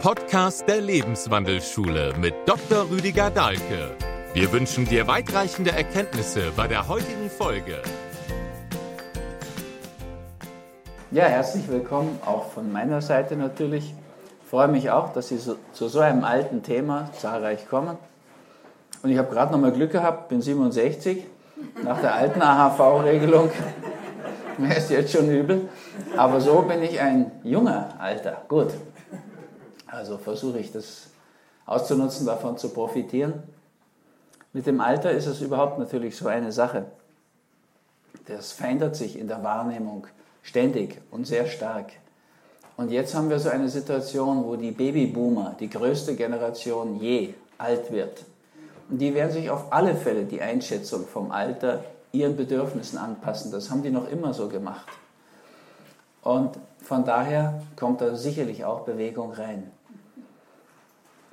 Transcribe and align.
Podcast 0.00 0.66
der 0.66 0.80
Lebenswandelschule 0.80 2.14
mit 2.18 2.32
Dr. 2.46 2.88
Rüdiger 2.90 3.28
Dahlke. 3.28 3.94
Wir 4.32 4.50
wünschen 4.50 4.86
dir 4.86 5.06
weitreichende 5.06 5.72
Erkenntnisse 5.72 6.52
bei 6.56 6.66
der 6.66 6.88
heutigen 6.88 7.28
Folge. 7.28 7.82
Ja, 11.10 11.24
herzlich 11.24 11.68
willkommen 11.68 12.18
auch 12.24 12.46
von 12.46 12.72
meiner 12.72 13.02
Seite 13.02 13.36
natürlich. 13.36 13.92
Ich 14.42 14.48
freue 14.48 14.68
mich 14.68 14.90
auch, 14.90 15.12
dass 15.12 15.28
Sie 15.28 15.38
zu 15.38 15.88
so 15.88 16.00
einem 16.00 16.24
alten 16.24 16.62
Thema 16.62 17.10
zahlreich 17.12 17.68
kommen. 17.68 17.98
Und 19.02 19.10
ich 19.10 19.18
habe 19.18 19.28
gerade 19.30 19.52
noch 19.52 19.60
mal 19.60 19.70
Glück 19.70 19.92
gehabt, 19.92 20.30
bin 20.30 20.40
67, 20.40 21.26
nach 21.84 22.00
der 22.00 22.14
alten 22.14 22.40
AHV-Regelung. 22.40 23.50
Mir 24.56 24.74
ist 24.74 24.90
jetzt 24.90 25.12
schon 25.12 25.28
übel. 25.28 25.68
Aber 26.16 26.40
so 26.40 26.62
bin 26.62 26.82
ich 26.82 26.98
ein 26.98 27.32
junger 27.44 27.90
Alter. 27.98 28.40
Gut. 28.48 28.72
Also 29.90 30.18
versuche 30.18 30.58
ich 30.58 30.72
das 30.72 31.08
auszunutzen, 31.66 32.26
davon 32.26 32.58
zu 32.58 32.70
profitieren. 32.70 33.42
Mit 34.52 34.66
dem 34.66 34.80
Alter 34.80 35.10
ist 35.10 35.26
es 35.26 35.40
überhaupt 35.40 35.78
natürlich 35.78 36.16
so 36.16 36.28
eine 36.28 36.52
Sache. 36.52 36.86
Das 38.26 38.52
verändert 38.52 38.96
sich 38.96 39.18
in 39.18 39.28
der 39.28 39.42
Wahrnehmung 39.42 40.06
ständig 40.42 41.00
und 41.10 41.26
sehr 41.26 41.46
stark. 41.46 41.92
Und 42.76 42.90
jetzt 42.90 43.14
haben 43.14 43.30
wir 43.30 43.38
so 43.38 43.50
eine 43.50 43.68
Situation, 43.68 44.44
wo 44.44 44.56
die 44.56 44.70
Babyboomer, 44.70 45.54
die 45.58 45.68
größte 45.68 46.16
Generation 46.16 46.98
je, 47.00 47.34
alt 47.58 47.92
wird. 47.92 48.24
Und 48.88 48.98
die 48.98 49.14
werden 49.14 49.32
sich 49.32 49.50
auf 49.50 49.72
alle 49.72 49.94
Fälle 49.94 50.24
die 50.24 50.40
Einschätzung 50.40 51.06
vom 51.06 51.30
Alter 51.30 51.84
ihren 52.12 52.36
Bedürfnissen 52.36 52.98
anpassen. 52.98 53.52
Das 53.52 53.70
haben 53.70 53.82
die 53.82 53.90
noch 53.90 54.08
immer 54.08 54.34
so 54.34 54.48
gemacht. 54.48 54.86
Und 56.22 56.58
von 56.82 57.04
daher 57.04 57.62
kommt 57.76 58.00
da 58.00 58.16
sicherlich 58.16 58.64
auch 58.64 58.80
Bewegung 58.80 59.32
rein. 59.32 59.70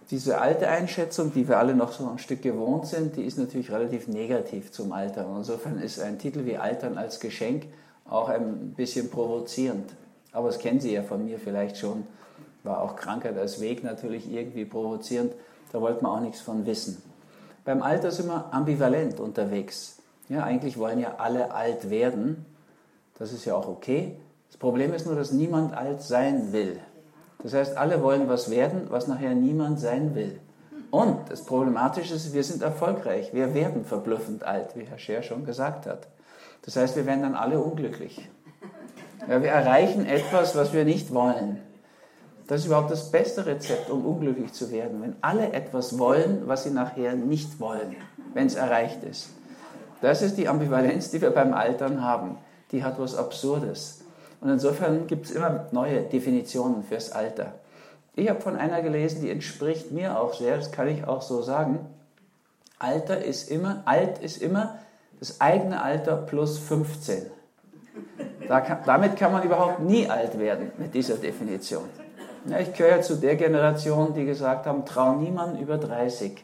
Diese 0.09 0.39
alte 0.39 0.69
Einschätzung, 0.69 1.33
die 1.33 1.47
wir 1.47 1.57
alle 1.57 1.75
noch 1.75 1.91
so 1.91 2.07
ein 2.07 2.17
Stück 2.17 2.41
gewohnt 2.41 2.87
sind, 2.87 3.17
die 3.17 3.23
ist 3.23 3.37
natürlich 3.37 3.71
relativ 3.71 4.07
negativ 4.07 4.71
zum 4.71 4.93
Alter. 4.93 5.27
Und 5.27 5.37
insofern 5.37 5.79
ist 5.79 5.99
ein 5.99 6.17
Titel 6.17 6.45
wie 6.45 6.57
Altern 6.57 6.97
als 6.97 7.19
Geschenk 7.19 7.65
auch 8.09 8.29
ein 8.29 8.73
bisschen 8.75 9.09
provozierend. 9.09 9.91
Aber 10.31 10.47
das 10.47 10.59
kennen 10.59 10.79
Sie 10.79 10.93
ja 10.93 11.03
von 11.03 11.25
mir 11.25 11.39
vielleicht 11.39 11.77
schon. 11.77 12.07
War 12.63 12.81
auch 12.81 12.95
Krankheit 12.95 13.37
als 13.37 13.59
Weg 13.59 13.83
natürlich 13.83 14.31
irgendwie 14.31 14.63
provozierend. 14.63 15.33
Da 15.73 15.81
wollte 15.81 16.03
man 16.03 16.11
auch 16.13 16.21
nichts 16.21 16.39
von 16.39 16.65
wissen. 16.65 17.01
Beim 17.65 17.81
Alter 17.81 18.11
sind 18.11 18.27
wir 18.27 18.53
ambivalent 18.53 19.19
unterwegs. 19.19 19.97
Ja, 20.29 20.43
eigentlich 20.43 20.77
wollen 20.77 20.99
ja 20.99 21.15
alle 21.17 21.53
alt 21.53 21.89
werden. 21.89 22.45
Das 23.19 23.33
ist 23.33 23.43
ja 23.43 23.55
auch 23.55 23.67
okay. 23.67 24.15
Das 24.47 24.57
Problem 24.57 24.93
ist 24.93 25.05
nur, 25.05 25.15
dass 25.15 25.31
niemand 25.31 25.75
alt 25.75 26.01
sein 26.01 26.53
will. 26.53 26.79
Das 27.43 27.53
heißt, 27.53 27.77
alle 27.77 28.01
wollen 28.01 28.27
was 28.27 28.49
werden, 28.49 28.87
was 28.89 29.07
nachher 29.07 29.35
niemand 29.35 29.79
sein 29.79 30.15
will. 30.15 30.39
Und 30.89 31.29
das 31.29 31.43
Problematische 31.43 32.15
ist, 32.15 32.33
wir 32.33 32.43
sind 32.43 32.61
erfolgreich. 32.61 33.33
Wir 33.33 33.53
werden 33.53 33.85
verblüffend 33.85 34.43
alt, 34.43 34.75
wie 34.75 34.83
Herr 34.83 34.97
Scher 34.97 35.21
schon 35.21 35.45
gesagt 35.45 35.85
hat. 35.85 36.07
Das 36.63 36.75
heißt, 36.75 36.95
wir 36.95 37.05
werden 37.05 37.21
dann 37.21 37.35
alle 37.35 37.59
unglücklich. 37.59 38.27
Ja, 39.27 39.41
wir 39.41 39.49
erreichen 39.49 40.05
etwas, 40.05 40.55
was 40.55 40.73
wir 40.73 40.85
nicht 40.85 41.13
wollen. 41.13 41.59
Das 42.47 42.61
ist 42.61 42.67
überhaupt 42.67 42.91
das 42.91 43.11
beste 43.11 43.45
Rezept, 43.45 43.89
um 43.89 44.05
unglücklich 44.05 44.53
zu 44.53 44.71
werden. 44.71 45.01
Wenn 45.01 45.15
alle 45.21 45.51
etwas 45.51 45.99
wollen, 45.99 46.43
was 46.45 46.63
sie 46.63 46.71
nachher 46.71 47.13
nicht 47.15 47.59
wollen, 47.59 47.95
wenn 48.33 48.47
es 48.47 48.55
erreicht 48.55 49.03
ist. 49.03 49.29
Das 50.01 50.21
ist 50.21 50.37
die 50.37 50.47
Ambivalenz, 50.47 51.11
die 51.11 51.21
wir 51.21 51.31
beim 51.31 51.53
Altern 51.53 52.01
haben. 52.01 52.37
Die 52.71 52.83
hat 52.83 52.99
was 52.99 53.15
Absurdes. 53.15 54.05
Und 54.47 54.53
insofern 54.53 55.07
gibt 55.07 55.25
es 55.25 55.31
immer 55.31 55.65
neue 55.73 56.03
Definitionen 56.03 56.81
fürs 56.81 57.11
Alter. 57.11 57.55
Ich 58.15 58.29
habe 58.29 58.39
von 58.39 58.55
einer 58.55 58.81
gelesen, 58.81 59.21
die 59.21 59.29
entspricht 59.29 59.91
mir 59.91 60.17
auch 60.17 60.33
sehr, 60.33 60.55
das 60.55 60.71
kann 60.71 60.87
ich 60.87 61.05
auch 61.05 61.21
so 61.21 61.41
sagen. 61.41 61.79
Alter 62.79 63.21
ist 63.21 63.51
immer, 63.51 63.81
alt 63.83 64.19
ist 64.19 64.41
immer 64.41 64.79
das 65.19 65.41
eigene 65.41 65.81
Alter 65.81 66.15
plus 66.15 66.59
15. 66.59 67.23
Da 68.47 68.61
kann, 68.61 68.77
damit 68.85 69.17
kann 69.17 69.33
man 69.33 69.43
überhaupt 69.43 69.81
nie 69.81 70.09
alt 70.09 70.39
werden 70.39 70.71
mit 70.77 70.93
dieser 70.93 71.15
Definition. 71.15 71.83
Ja, 72.45 72.59
ich 72.59 72.71
gehöre 72.71 73.01
zu 73.01 73.17
der 73.17 73.35
Generation, 73.35 74.13
die 74.13 74.23
gesagt 74.23 74.65
haben, 74.65 74.85
trau 74.85 75.15
niemand 75.15 75.59
über 75.59 75.77
30. 75.77 76.41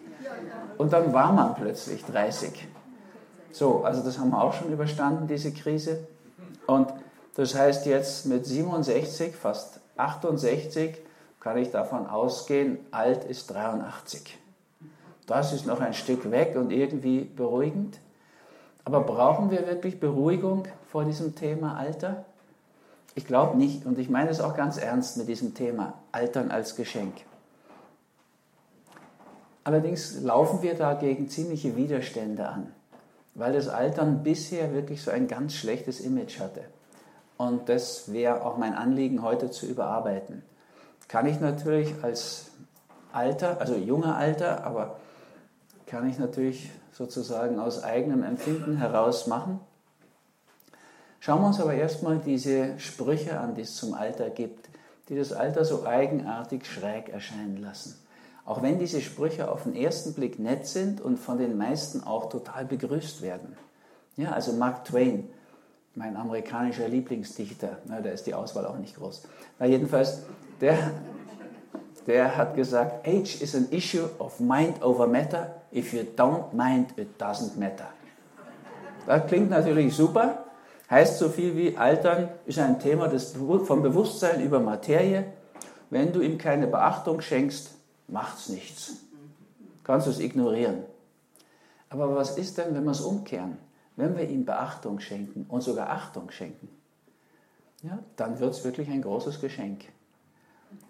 Und 0.78 0.92
dann 0.92 1.14
war 1.14 1.32
man 1.32 1.56
plötzlich 1.56 2.04
30. 2.04 2.68
So, 3.54 3.86
also 3.86 4.04
das 4.04 4.20
haben 4.20 4.32
wir 4.32 4.44
auch 4.44 4.52
schon 4.52 4.74
überstanden, 4.74 5.26
diese 5.26 5.54
Krise. 5.54 6.06
Und 6.68 6.90
das 7.36 7.56
heißt 7.56 7.86
jetzt 7.86 8.26
mit 8.26 8.46
67, 8.46 9.36
fast 9.36 9.80
68, 9.98 10.98
kann 11.40 11.58
ich 11.58 11.72
davon 11.72 12.08
ausgehen, 12.08 12.80
alt 12.92 13.26
ist 13.26 13.48
83. 13.48 14.38
Das 15.26 15.54
ist 15.54 15.66
noch 15.66 15.80
ein 15.80 15.94
Stück 15.94 16.30
weg 16.32 16.56
und 16.56 16.72
irgendwie 16.72 17.22
beruhigend. 17.22 18.00
Aber 18.86 19.02
brauchen 19.02 19.52
wir 19.52 19.66
wirklich 19.68 20.00
Beruhigung 20.00 20.68
vor 20.92 21.06
diesem 21.06 21.36
Thema 21.36 21.78
Alter? 21.78 22.26
Ich 23.16 23.26
glaube 23.26 23.58
nicht 23.58 23.86
und 23.86 24.00
ich 24.00 24.10
meine 24.10 24.30
es 24.30 24.42
auch 24.42 24.56
ganz 24.56 24.78
ernst 24.78 25.18
mit 25.18 25.28
diesem 25.28 25.54
Thema 25.54 25.94
Altern 26.12 26.52
als 26.52 26.76
Geschenk. 26.76 27.14
Allerdings 29.64 30.22
laufen 30.22 30.62
wir 30.62 30.76
dagegen 30.76 31.30
ziemliche 31.30 31.78
Widerstände 31.78 32.48
an, 32.48 32.74
weil 33.34 33.54
das 33.54 33.70
Altern 33.70 34.24
bisher 34.24 34.74
wirklich 34.74 35.02
so 35.02 35.12
ein 35.12 35.28
ganz 35.28 35.54
schlechtes 35.54 36.02
Image 36.02 36.40
hatte. 36.40 36.66
Und 37.38 37.70
das 37.70 38.12
wäre 38.12 38.46
auch 38.46 38.58
mein 38.58 38.74
Anliegen 38.74 39.22
heute 39.22 39.52
zu 39.52 39.66
überarbeiten. 39.66 40.44
Kann 41.08 41.26
ich 41.26 41.40
natürlich 41.40 41.94
als 42.02 42.52
Alter, 43.12 43.60
also 43.60 43.76
junger 43.76 44.16
Alter, 44.16 44.64
aber 44.64 44.98
kann 45.86 46.10
ich 46.10 46.18
natürlich 46.18 46.72
sozusagen 46.92 47.60
aus 47.60 47.84
eigenem 47.84 48.24
Empfinden 48.24 48.78
heraus 48.78 49.28
machen. 49.28 49.60
Schauen 51.20 51.42
wir 51.42 51.48
uns 51.48 51.60
aber 51.60 51.74
erstmal 51.74 52.18
diese 52.20 52.80
Sprüche 52.80 53.40
an, 53.40 53.56
die 53.56 53.62
es 53.62 53.76
zum 53.76 53.94
Alter 53.94 54.30
gibt, 54.30 54.70
die 55.10 55.16
das 55.16 55.34
Alter 55.34 55.66
so 55.66 55.86
eigenartig 55.86 56.66
schräg 56.66 57.10
erscheinen 57.10 57.58
lassen. 57.58 58.00
Auch 58.46 58.62
wenn 58.62 58.78
diese 58.78 59.02
Sprüche 59.02 59.50
auf 59.50 59.64
den 59.64 59.76
ersten 59.76 60.14
Blick 60.14 60.38
nett 60.38 60.68
sind 60.68 61.00
und 61.00 61.18
von 61.18 61.38
den 61.38 61.58
meisten 61.58 62.04
auch 62.04 62.30
total 62.30 62.66
begrüßt 62.66 63.22
werden. 63.22 63.56
Ja, 64.18 64.32
also 64.32 64.52
Mark 64.54 64.86
Twain, 64.86 65.30
mein 65.96 66.18
amerikanischer 66.18 66.88
Lieblingsdichter, 66.88 67.78
na, 67.86 68.02
da 68.02 68.10
ist 68.10 68.26
die 68.26 68.34
Auswahl 68.34 68.66
auch 68.66 68.78
nicht 68.78 68.96
groß. 68.96 69.24
Na, 69.60 69.66
jedenfalls, 69.66 70.24
der, 70.60 70.92
der 72.08 72.36
hat 72.36 72.56
gesagt, 72.56 73.08
Age 73.08 73.42
is 73.42 73.56
an 73.56 73.68
issue 73.70 74.10
of 74.20 74.40
mind 74.40 74.82
over 74.82 75.08
matter. 75.08 75.56
If 75.72 75.94
you 75.94 76.02
don't 76.02 76.54
mind, 76.54 76.98
it 76.98 77.22
doesn't 77.22 77.58
matter. 77.60 77.88
Das 79.06 79.28
klingt 79.28 79.50
natürlich 79.50 79.96
super, 79.96 80.46
heißt 80.90 81.20
so 81.20 81.30
viel 81.30 81.56
wie 81.56 81.78
Altern 81.78 82.30
ist 82.46 82.60
ein 82.60 82.80
Thema 82.80 83.08
des, 83.08 83.36
vom 83.66 83.82
Bewusstsein 83.82 84.42
über 84.42 84.60
Materie. 84.60 85.26
Wenn 85.90 86.12
du 86.12 86.22
ihm 86.22 86.38
keine 86.38 86.68
Beachtung 86.68 87.22
schenkst, 87.22 87.72
macht's 88.08 88.50
nichts. 88.50 88.94
Kannst 89.84 90.08
du 90.08 90.12
es 90.12 90.20
ignorieren. 90.20 90.84
Aber 91.90 92.16
was 92.16 92.38
ist 92.38 92.58
denn, 92.58 92.74
wenn 92.74 92.84
wir 92.84 92.92
es 92.92 93.02
umkehren? 93.02 93.58
Wenn 93.96 94.18
wir 94.18 94.28
ihm 94.28 94.46
Beachtung 94.46 95.00
schenken 95.00 95.46
und 95.50 95.62
sogar 95.62 95.90
Achtung 95.90 96.32
schenken, 96.32 96.70
ja, 97.84 98.00
dann 98.16 98.40
wird 98.40 98.54
es 98.54 98.64
wirklich 98.64 98.90
ein 98.90 99.02
großes 99.02 99.42
Geschenk. 99.42 99.86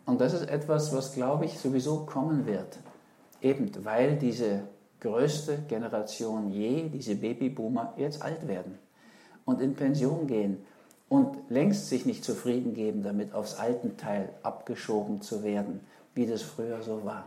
Und 0.05 0.21
das 0.21 0.33
ist 0.33 0.49
etwas, 0.49 0.93
was, 0.93 1.13
glaube 1.13 1.45
ich, 1.45 1.57
sowieso 1.57 2.05
kommen 2.05 2.45
wird. 2.45 2.77
Eben 3.41 3.71
weil 3.83 4.17
diese 4.17 4.63
größte 5.01 5.63
Generation 5.67 6.51
je, 6.51 6.89
diese 6.89 7.15
Babyboomer, 7.15 7.93
jetzt 7.97 8.21
alt 8.21 8.47
werden 8.47 8.79
und 9.45 9.59
in 9.59 9.73
Pension 9.75 10.27
gehen 10.27 10.57
und 11.09 11.37
längst 11.49 11.89
sich 11.89 12.05
nicht 12.05 12.23
zufrieden 12.23 12.73
geben, 12.73 13.03
damit 13.03 13.33
aufs 13.33 13.55
Altenteil 13.55 14.29
abgeschoben 14.43 15.21
zu 15.21 15.43
werden, 15.43 15.81
wie 16.15 16.25
das 16.25 16.41
früher 16.41 16.81
so 16.81 17.03
war. 17.03 17.25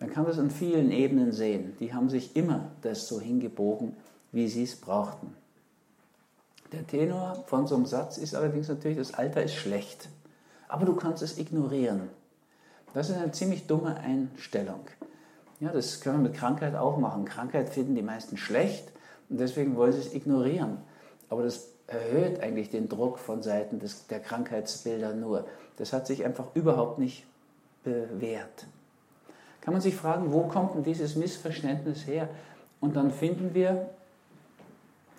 Man 0.00 0.10
kann 0.10 0.24
das 0.24 0.38
an 0.38 0.50
vielen 0.50 0.90
Ebenen 0.90 1.30
sehen. 1.30 1.76
Die 1.78 1.92
haben 1.92 2.08
sich 2.08 2.34
immer 2.34 2.70
das 2.80 3.06
so 3.06 3.20
hingebogen, 3.20 3.94
wie 4.32 4.48
sie 4.48 4.64
es 4.64 4.76
brauchten. 4.76 5.34
Der 6.72 6.86
Tenor 6.86 7.44
von 7.46 7.66
so 7.66 7.74
einem 7.74 7.86
Satz 7.86 8.16
ist 8.16 8.34
allerdings 8.34 8.68
natürlich, 8.68 8.98
das 8.98 9.14
Alter 9.14 9.42
ist 9.42 9.54
schlecht, 9.54 10.08
aber 10.68 10.86
du 10.86 10.94
kannst 10.94 11.22
es 11.22 11.38
ignorieren. 11.38 12.08
Das 12.94 13.10
ist 13.10 13.16
eine 13.16 13.32
ziemlich 13.32 13.66
dumme 13.66 13.96
Einstellung. 13.96 14.80
Ja, 15.58 15.70
das 15.70 16.00
können 16.00 16.22
wir 16.22 16.30
mit 16.30 16.38
Krankheit 16.38 16.74
auch 16.74 16.96
machen. 16.96 17.24
Krankheit 17.24 17.70
finden 17.70 17.94
die 17.94 18.02
meisten 18.02 18.36
schlecht 18.36 18.92
und 19.28 19.38
deswegen 19.38 19.76
wollen 19.76 19.92
sie 19.92 20.00
es 20.00 20.14
ignorieren. 20.14 20.78
Aber 21.28 21.42
das 21.42 21.68
erhöht 21.86 22.40
eigentlich 22.40 22.70
den 22.70 22.88
Druck 22.88 23.18
von 23.18 23.42
Seiten 23.42 23.78
des, 23.78 24.06
der 24.06 24.20
Krankheitsbilder 24.20 25.12
nur. 25.12 25.46
Das 25.76 25.92
hat 25.92 26.06
sich 26.06 26.24
einfach 26.24 26.46
überhaupt 26.54 26.98
nicht 26.98 27.26
bewährt. 27.84 28.66
Kann 29.60 29.74
man 29.74 29.82
sich 29.82 29.94
fragen, 29.94 30.32
wo 30.32 30.42
kommt 30.42 30.74
denn 30.74 30.84
dieses 30.84 31.16
Missverständnis 31.16 32.06
her? 32.06 32.28
Und 32.80 32.96
dann 32.96 33.10
finden 33.10 33.54
wir, 33.54 33.90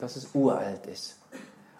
dass 0.01 0.15
es 0.15 0.29
uralt 0.33 0.85
ist. 0.87 1.17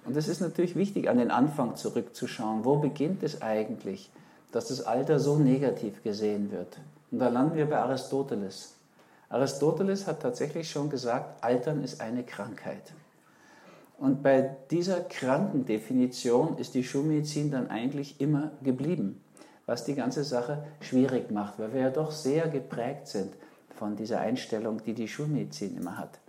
Und 0.06 0.16
das 0.16 0.28
ist 0.28 0.42
natürlich 0.42 0.76
wichtig, 0.76 1.10
an 1.10 1.18
den 1.18 1.32
Anfang 1.32 1.76
zurückzuschauen. 1.76 2.66
Wo 2.66 2.78
beginnt 2.78 3.24
es 3.24 3.42
eigentlich? 3.42 4.10
dass 4.52 4.68
das 4.68 4.82
Alter 4.82 5.20
so 5.20 5.38
negativ 5.38 6.04
gesehen 6.04 6.52
wird. 6.52 6.78
Und 7.12 7.20
da 7.20 7.30
landen 7.30 7.56
wir 7.56 7.70
bei 7.70 7.78
Aristoteles. 7.78 8.76
Aristoteles 9.30 10.08
hat 10.08 10.22
tatsächlich 10.22 10.70
schon 10.70 10.90
gesagt, 10.90 11.44
Altern 11.44 11.84
ist 11.84 12.02
eine 12.02 12.24
Krankheit. 12.24 12.94
Und 13.98 14.24
bei 14.24 14.58
dieser 14.72 15.02
Krankendefinition 15.02 16.58
ist 16.58 16.74
die 16.74 16.84
Schulmedizin 16.84 17.52
dann 17.52 17.70
eigentlich 17.70 18.20
immer 18.20 18.52
geblieben, 18.64 19.22
was 19.66 19.86
die 19.86 19.96
ganze 19.96 20.24
Sache 20.24 20.66
schwierig 20.82 21.32
macht, 21.32 21.60
weil 21.60 21.74
wir 21.74 21.82
ja 21.82 21.90
doch 21.92 22.12
sehr 22.12 22.48
geprägt 22.50 23.08
sind 23.08 23.32
von 23.76 23.96
dieser 23.96 24.20
Einstellung, 24.20 24.84
die 24.84 24.94
die 24.94 25.08
Schulmedizin 25.08 25.78
immer 25.78 25.98
hat. 25.98 26.20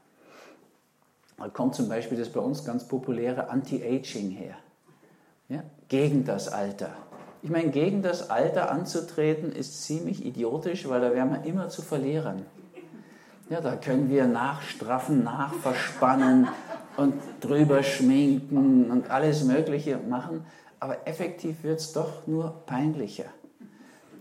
Da 1.43 1.49
kommt 1.49 1.75
zum 1.75 1.89
Beispiel 1.89 2.17
das 2.17 2.29
bei 2.29 2.39
uns 2.39 2.65
ganz 2.65 2.87
populäre 2.87 3.50
Anti-Aging 3.50 4.31
her, 4.31 4.55
ja? 5.49 5.65
gegen 5.89 6.25
das 6.25 6.47
Alter. 6.47 6.91
Ich 7.43 7.50
meine, 7.50 7.71
gegen 7.71 8.00
das 8.00 8.31
Alter 8.31 8.71
anzutreten 8.71 9.50
ist 9.50 9.83
ziemlich 9.83 10.25
idiotisch, 10.25 10.89
weil 10.89 11.00
da 11.00 11.12
wären 11.12 11.33
wir 11.33 11.43
immer 11.43 11.69
zu 11.69 11.83
Verlierern. 11.83 12.47
Ja, 13.50 13.61
da 13.61 13.75
können 13.75 14.09
wir 14.09 14.29
nachstraffen, 14.29 15.25
nachverspannen 15.25 16.47
und 16.97 17.15
drüber 17.41 17.83
schminken 17.83 18.88
und 18.93 19.11
alles 19.11 19.43
Mögliche 19.43 19.99
machen, 19.99 20.47
aber 20.79 21.09
effektiv 21.09 21.65
wird 21.65 21.81
es 21.81 21.93
doch 21.93 22.25
nur 22.29 22.62
peinlicher. 22.67 23.27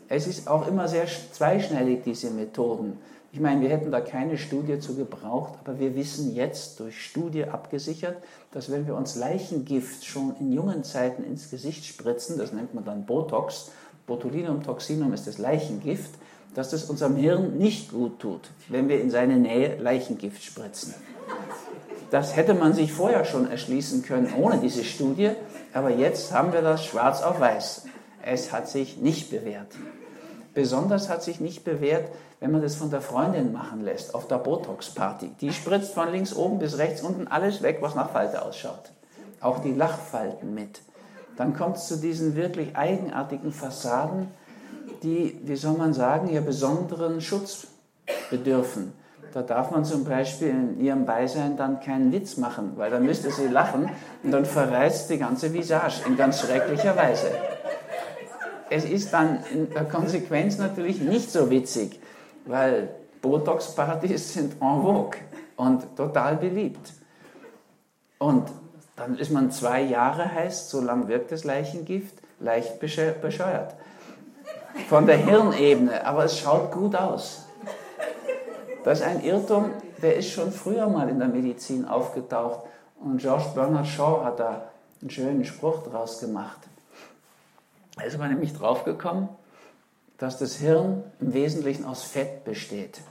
Es 0.07 0.25
ist 0.25 0.47
auch 0.47 0.67
immer 0.67 0.88
sehr 0.88 1.06
zweischneidig, 1.06 2.01
diese 2.03 2.31
Methoden. 2.31 2.97
Ich 3.33 3.39
meine, 3.39 3.61
wir 3.61 3.69
hätten 3.69 3.91
da 3.91 4.01
keine 4.01 4.37
Studie 4.37 4.79
zu 4.79 4.95
gebraucht, 4.95 5.53
aber 5.63 5.79
wir 5.79 5.95
wissen 5.95 6.35
jetzt 6.35 6.81
durch 6.81 7.01
Studie 7.01 7.45
abgesichert, 7.45 8.17
dass 8.51 8.69
wenn 8.69 8.87
wir 8.87 8.95
uns 8.95 9.15
Leichengift 9.15 10.05
schon 10.05 10.35
in 10.41 10.51
jungen 10.51 10.83
Zeiten 10.83 11.23
ins 11.23 11.49
Gesicht 11.49 11.85
spritzen, 11.85 12.37
das 12.37 12.51
nennt 12.51 12.73
man 12.73 12.83
dann 12.83 13.05
Botox, 13.05 13.71
Botulinum 14.05 14.63
toxinum 14.63 15.13
ist 15.13 15.27
das 15.27 15.37
Leichengift, 15.37 16.11
dass 16.55 16.71
das 16.71 16.89
unserem 16.89 17.15
Hirn 17.15 17.57
nicht 17.57 17.91
gut 17.91 18.19
tut, 18.19 18.49
wenn 18.67 18.89
wir 18.89 18.99
in 18.99 19.09
seine 19.09 19.37
Nähe 19.37 19.77
Leichengift 19.77 20.43
spritzen. 20.43 20.93
Das 22.09 22.35
hätte 22.35 22.53
man 22.53 22.73
sich 22.73 22.91
vorher 22.91 23.23
schon 23.23 23.49
erschließen 23.49 24.03
können 24.03 24.33
ohne 24.37 24.57
diese 24.57 24.83
Studie, 24.83 25.31
aber 25.71 25.91
jetzt 25.91 26.33
haben 26.33 26.51
wir 26.51 26.61
das 26.61 26.83
schwarz 26.83 27.21
auf 27.21 27.39
weiß. 27.39 27.85
Es 28.23 28.51
hat 28.51 28.67
sich 28.67 28.97
nicht 28.97 29.31
bewährt. 29.31 29.73
Besonders 30.53 31.07
hat 31.07 31.23
sich 31.23 31.39
nicht 31.39 31.63
bewährt, 31.63 32.09
wenn 32.41 32.51
man 32.51 32.61
das 32.63 32.75
von 32.75 32.89
der 32.89 33.01
Freundin 33.01 33.53
machen 33.53 33.81
lässt, 33.81 34.15
auf 34.15 34.27
der 34.27 34.39
Botox-Party. 34.39 35.31
Die 35.39 35.53
spritzt 35.53 35.93
von 35.93 36.11
links 36.11 36.33
oben 36.33 36.57
bis 36.57 36.79
rechts 36.79 37.01
unten 37.01 37.27
alles 37.27 37.61
weg, 37.61 37.77
was 37.81 37.93
nach 37.93 38.09
Falte 38.09 38.43
ausschaut. 38.43 38.91
Auch 39.39 39.59
die 39.59 39.73
Lachfalten 39.73 40.53
mit. 40.53 40.81
Dann 41.38 41.55
kommt 41.55 41.77
es 41.77 41.88
zu 41.88 41.97
diesen 41.97 42.35
wirklich 42.35 42.75
eigenartigen 42.75 43.51
Fassaden, 43.51 44.27
die, 45.03 45.39
wie 45.43 45.55
soll 45.55 45.77
man 45.77 45.93
sagen, 45.93 46.29
ihr 46.29 46.41
besonderen 46.41 47.21
Schutz 47.21 47.67
bedürfen. 48.31 48.93
Da 49.33 49.43
darf 49.43 49.69
man 49.69 49.85
zum 49.85 50.03
Beispiel 50.03 50.49
in 50.49 50.81
ihrem 50.81 51.05
Beisein 51.05 51.57
dann 51.57 51.79
keinen 51.79 52.11
Witz 52.11 52.38
machen, 52.38 52.73
weil 52.75 52.89
dann 52.89 53.05
müsste 53.05 53.31
sie 53.31 53.47
lachen 53.47 53.89
und 54.23 54.31
dann 54.31 54.45
verreißt 54.45 55.11
die 55.11 55.19
ganze 55.19 55.53
Visage 55.53 56.01
in 56.07 56.17
ganz 56.17 56.41
schrecklicher 56.41 56.97
Weise 56.97 57.31
es 58.71 58.85
ist 58.85 59.11
dann 59.11 59.39
in 59.53 59.69
der 59.69 59.83
Konsequenz 59.83 60.57
natürlich 60.57 61.01
nicht 61.01 61.29
so 61.29 61.51
witzig, 61.51 61.99
weil 62.45 62.89
Botox-Partys 63.21 64.33
sind 64.33 64.53
en 64.53 64.81
vogue 64.81 65.19
und 65.55 65.95
total 65.95 66.38
beliebt. 66.38 66.93
Und 68.17 68.49
dann 68.95 69.17
ist 69.17 69.31
man 69.31 69.51
zwei 69.51 69.81
Jahre 69.81 70.31
heißt, 70.31 70.69
so 70.69 70.81
lang 70.81 71.07
wirkt 71.07 71.31
das 71.31 71.43
Leichengift, 71.43 72.15
leicht 72.39 72.79
bescheuert. 72.79 73.75
Von 74.89 75.05
der 75.05 75.17
Hirnebene, 75.17 76.05
aber 76.05 76.25
es 76.25 76.39
schaut 76.39 76.71
gut 76.71 76.95
aus. 76.95 77.45
Das 78.83 78.99
ist 78.99 79.05
ein 79.05 79.23
Irrtum, 79.23 79.71
der 80.01 80.15
ist 80.15 80.31
schon 80.31 80.51
früher 80.51 80.88
mal 80.88 81.09
in 81.09 81.19
der 81.19 81.27
Medizin 81.27 81.85
aufgetaucht. 81.85 82.61
Und 82.99 83.17
George 83.17 83.45
Bernard 83.53 83.88
Shaw 83.88 84.23
hat 84.23 84.39
da 84.39 84.69
einen 85.01 85.09
schönen 85.09 85.45
Spruch 85.45 85.83
draus 85.83 86.19
gemacht. 86.19 86.59
Da 87.95 88.03
ist 88.03 88.17
man 88.17 88.29
nämlich 88.29 88.53
draufgekommen, 88.53 89.29
dass 90.21 90.38
das 90.38 90.57
Hirn 90.57 91.03
im 91.19 91.33
Wesentlichen 91.33 91.83
aus 91.83 92.03
Fett 92.03 92.44
besteht. 92.44 93.01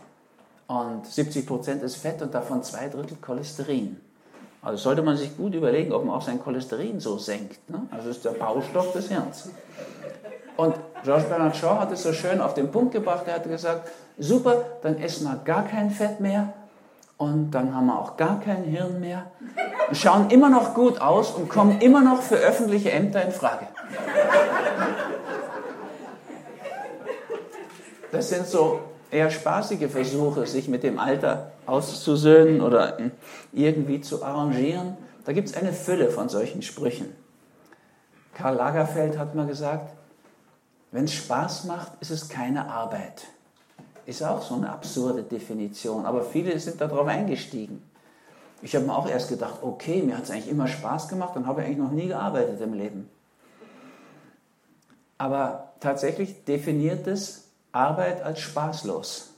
Und 0.69 1.05
70 1.05 1.45
Prozent 1.45 1.83
ist 1.83 1.97
Fett 1.97 2.23
und 2.23 2.33
davon 2.33 2.63
zwei 2.63 2.89
Drittel 2.89 3.17
Cholesterin. 3.21 4.01
Also 4.63 4.77
sollte 4.77 5.03
man 5.03 5.17
sich 5.17 5.37
gut 5.37 5.53
überlegen, 5.55 5.93
ob 5.93 6.05
man 6.05 6.15
auch 6.15 6.23
sein 6.23 6.41
Cholesterin 6.41 7.01
so 7.01 7.19
senkt. 7.19 7.69
Ne? 7.69 7.83
Also 7.91 8.11
ist 8.11 8.25
der 8.25 8.31
Baustoff 8.31 8.93
des 8.93 9.09
Hirns. 9.09 9.49
Und 10.57 10.77
George 11.03 11.25
Bernard 11.25 11.57
Shaw 11.57 11.81
hat 11.81 11.91
es 11.91 12.05
so 12.05 12.13
schön 12.13 12.41
auf 12.41 12.55
den 12.55 12.71
Punkt 12.71 12.93
gebracht. 12.93 13.25
Er 13.27 13.35
hat 13.35 13.49
gesagt, 13.49 13.91
super, 14.17 14.63
dann 14.83 14.97
essen 15.01 15.25
wir 15.25 15.41
gar 15.45 15.65
kein 15.65 15.91
Fett 15.91 16.21
mehr 16.21 16.53
und 17.17 17.51
dann 17.51 17.75
haben 17.75 17.87
wir 17.87 17.99
auch 17.99 18.17
gar 18.17 18.39
kein 18.39 18.63
Hirn 18.63 19.01
mehr. 19.01 19.25
Wir 19.89 19.97
schauen 19.97 20.31
immer 20.31 20.49
noch 20.49 20.75
gut 20.75 21.01
aus 21.01 21.33
und 21.33 21.49
kommen 21.49 21.81
immer 21.81 22.03
noch 22.03 22.23
für 22.23 22.37
öffentliche 22.37 22.93
Ämter 22.93 23.25
in 23.25 23.33
Frage. 23.33 23.67
Das 28.13 28.29
sind 28.29 28.47
so 28.47 28.81
eher 29.11 29.31
spaßige 29.31 29.91
Versuche, 29.91 30.47
sich 30.47 30.69
mit 30.69 30.83
dem 30.83 30.99
Alter 30.99 31.53
auszusöhnen 31.67 32.61
oder 32.61 32.99
irgendwie 33.53 34.01
zu 34.01 34.25
arrangieren. 34.25 34.97
Da 35.25 35.33
gibt 35.33 35.49
es 35.49 35.57
eine 35.57 35.73
Fülle 35.73 36.11
von 36.11 36.29
solchen 36.29 36.63
Sprüchen. 36.63 37.15
Karl 38.35 38.57
Lagerfeld 38.57 39.19
hat 39.19 39.35
mal 39.35 39.47
gesagt, 39.47 39.93
wenn 40.93 41.05
es 41.05 41.15
Spaß 41.15 41.65
macht, 41.65 41.93
ist 42.01 42.11
es 42.11 42.29
keine 42.29 42.69
Arbeit. 42.69 43.27
Ist 44.07 44.23
auch 44.23 44.43
so 44.43 44.55
eine 44.55 44.71
absurde 44.71 45.23
Definition, 45.23 46.05
aber 46.05 46.23
viele 46.25 46.59
sind 46.59 46.81
darauf 46.81 47.07
eingestiegen. 47.07 47.83
Ich 48.63 48.75
habe 48.75 48.87
mir 48.87 48.97
auch 48.97 49.09
erst 49.09 49.29
gedacht, 49.29 49.59
okay, 49.63 50.03
mir 50.03 50.17
hat 50.17 50.25
es 50.25 50.31
eigentlich 50.31 50.51
immer 50.51 50.67
Spaß 50.67 51.09
gemacht, 51.09 51.37
dann 51.37 51.47
habe 51.47 51.61
ich 51.61 51.67
eigentlich 51.67 51.79
noch 51.79 51.93
nie 51.93 52.09
gearbeitet 52.09 52.61
im 52.61 52.75
Leben. 52.75 53.09
Aber 55.17 55.73
tatsächlich 55.81 56.45
definiert 56.45 57.07
es 57.07 57.50
Arbeit 57.73 58.23
als 58.23 58.41
spaßlos. 58.41 59.31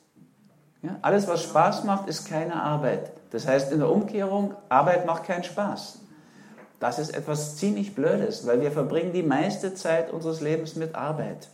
Ja, 0.82 0.96
alles, 1.02 1.28
was 1.28 1.42
Spaß 1.42 1.84
macht, 1.84 2.08
ist 2.08 2.28
keine 2.28 2.60
Arbeit. 2.60 3.12
Das 3.30 3.46
heißt 3.46 3.72
in 3.72 3.78
der 3.78 3.90
Umkehrung, 3.90 4.54
Arbeit 4.68 5.06
macht 5.06 5.24
keinen 5.24 5.44
Spaß. 5.44 6.00
Das 6.80 6.98
ist 6.98 7.14
etwas 7.14 7.56
ziemlich 7.56 7.94
Blödes, 7.94 8.46
weil 8.46 8.60
wir 8.60 8.72
verbringen 8.72 9.12
die 9.12 9.22
meiste 9.22 9.74
Zeit 9.74 10.10
unseres 10.10 10.40
Lebens 10.40 10.74
mit 10.74 10.94
Arbeit. 10.94 11.48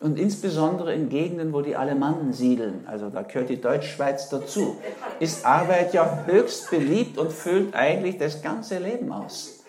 Und 0.00 0.18
insbesondere 0.18 0.92
in 0.92 1.08
Gegenden, 1.08 1.52
wo 1.52 1.62
die 1.62 1.76
Alemannen 1.76 2.32
siedeln, 2.32 2.84
also 2.86 3.08
da 3.08 3.22
gehört 3.22 3.48
die 3.48 3.60
Deutschschweiz 3.60 4.28
dazu, 4.28 4.76
ist 5.20 5.46
Arbeit 5.46 5.94
ja 5.94 6.24
höchst 6.26 6.70
beliebt 6.70 7.16
und 7.18 7.32
füllt 7.32 7.74
eigentlich 7.74 8.18
das 8.18 8.42
ganze 8.42 8.78
Leben 8.78 9.12
aus. 9.12 9.60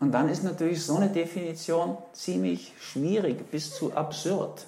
Und 0.00 0.12
dann 0.12 0.28
ist 0.28 0.42
natürlich 0.42 0.84
so 0.84 0.96
eine 0.96 1.08
Definition 1.08 1.96
ziemlich 2.12 2.74
schwierig 2.80 3.50
bis 3.50 3.74
zu 3.74 3.94
absurd 3.94 4.66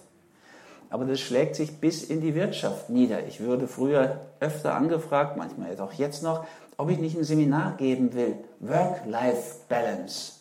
aber 0.90 1.04
das 1.04 1.20
schlägt 1.20 1.54
sich 1.54 1.78
bis 1.78 2.02
in 2.02 2.20
die 2.20 2.34
Wirtschaft 2.34 2.90
nieder. 2.90 3.24
Ich 3.26 3.40
würde 3.40 3.68
früher 3.68 4.20
öfter 4.40 4.74
angefragt, 4.74 5.36
manchmal 5.36 5.78
auch 5.80 5.92
jetzt 5.92 6.22
noch, 6.22 6.44
ob 6.76 6.90
ich 6.90 6.98
nicht 6.98 7.16
ein 7.16 7.24
Seminar 7.24 7.76
geben 7.76 8.12
will. 8.12 8.34
Work-Life-Balance. 8.58 10.40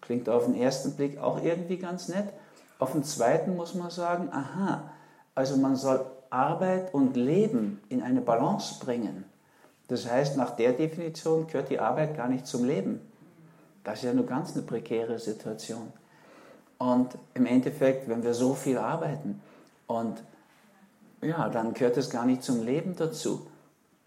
Klingt 0.00 0.28
auf 0.28 0.46
den 0.46 0.54
ersten 0.54 0.96
Blick 0.96 1.18
auch 1.18 1.42
irgendwie 1.42 1.76
ganz 1.76 2.08
nett. 2.08 2.28
Auf 2.78 2.92
den 2.92 3.04
zweiten 3.04 3.56
muss 3.56 3.74
man 3.74 3.90
sagen, 3.90 4.30
aha, 4.32 4.90
also 5.34 5.58
man 5.58 5.76
soll 5.76 6.06
Arbeit 6.30 6.94
und 6.94 7.16
Leben 7.16 7.80
in 7.90 8.02
eine 8.02 8.22
Balance 8.22 8.82
bringen. 8.82 9.24
Das 9.88 10.10
heißt, 10.10 10.36
nach 10.36 10.56
der 10.56 10.72
Definition 10.72 11.46
gehört 11.46 11.70
die 11.70 11.78
Arbeit 11.78 12.16
gar 12.16 12.28
nicht 12.28 12.46
zum 12.46 12.64
Leben. 12.64 13.00
Das 13.84 13.98
ist 13.98 14.04
ja 14.04 14.12
nur 14.14 14.26
ganz 14.26 14.54
eine 14.54 14.62
prekäre 14.62 15.18
Situation. 15.18 15.92
Und 16.78 17.18
im 17.34 17.46
Endeffekt, 17.46 18.08
wenn 18.08 18.22
wir 18.22 18.34
so 18.34 18.54
viel 18.54 18.78
arbeiten, 18.78 19.42
und 19.88 20.22
ja, 21.20 21.48
dann 21.48 21.74
gehört 21.74 21.96
es 21.96 22.10
gar 22.10 22.24
nicht 22.24 22.44
zum 22.44 22.64
Leben 22.64 22.94
dazu. 22.94 23.48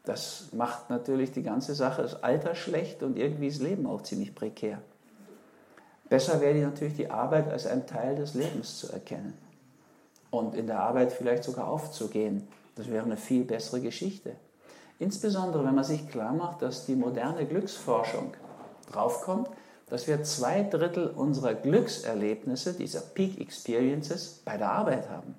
Das 0.06 0.48
macht 0.54 0.90
natürlich 0.90 1.32
die 1.32 1.44
ganze 1.44 1.76
Sache, 1.76 2.02
das 2.02 2.24
Alter 2.24 2.56
schlecht 2.56 3.04
und 3.04 3.18
irgendwie 3.18 3.50
das 3.50 3.60
Leben 3.60 3.86
auch 3.86 4.02
ziemlich 4.02 4.34
prekär. 4.34 4.82
Besser 6.10 6.40
wäre 6.42 6.58
natürlich 6.60 6.96
die 6.96 7.10
Arbeit 7.10 7.50
als 7.50 7.66
ein 7.66 7.86
Teil 7.86 8.16
des 8.16 8.34
Lebens 8.34 8.80
zu 8.80 8.92
erkennen 8.92 9.38
und 10.30 10.56
in 10.56 10.68
der 10.68 10.80
Arbeit 10.80 11.12
vielleicht 11.12 11.44
sogar 11.44 11.68
aufzugehen. 11.68 12.48
Das 12.76 12.90
wäre 12.90 13.06
eine 13.06 13.18
viel 13.18 13.44
bessere 13.44 13.82
Geschichte. 13.82 14.36
Insbesondere, 15.00 15.66
wenn 15.66 15.76
man 15.76 15.84
sich 15.84 16.10
klar 16.10 16.34
macht, 16.34 16.62
dass 16.62 16.86
die 16.86 16.96
moderne 16.96 17.46
Glücksforschung 17.46 18.34
draufkommt, 18.92 19.50
dass 19.90 20.08
wir 20.08 20.24
zwei 20.24 20.64
Drittel 20.64 21.08
unserer 21.08 21.54
Glückserlebnisse, 21.54 22.74
dieser 22.74 23.02
Peak 23.02 23.40
Experiences, 23.42 24.42
bei 24.46 24.58
der 24.58 24.72
Arbeit 24.72 25.10
haben. 25.10 25.36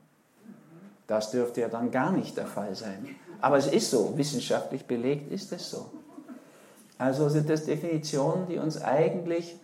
Das 1.06 1.30
dürfte 1.30 1.62
ja 1.62 1.68
dann 1.68 1.90
gar 1.90 2.12
nicht 2.12 2.36
der 2.36 2.46
Fall 2.46 2.74
sein. 2.74 3.16
Aber 3.40 3.56
es 3.56 3.66
ist 3.66 3.90
so, 3.90 4.16
wissenschaftlich 4.16 4.86
belegt 4.86 5.30
ist 5.32 5.52
es 5.52 5.70
so. 5.70 5.90
Also 6.98 7.28
sind 7.28 7.50
das 7.50 7.64
Definitionen, 7.64 8.46
die 8.46 8.58
uns 8.58 8.80
eigentlich 8.80 9.56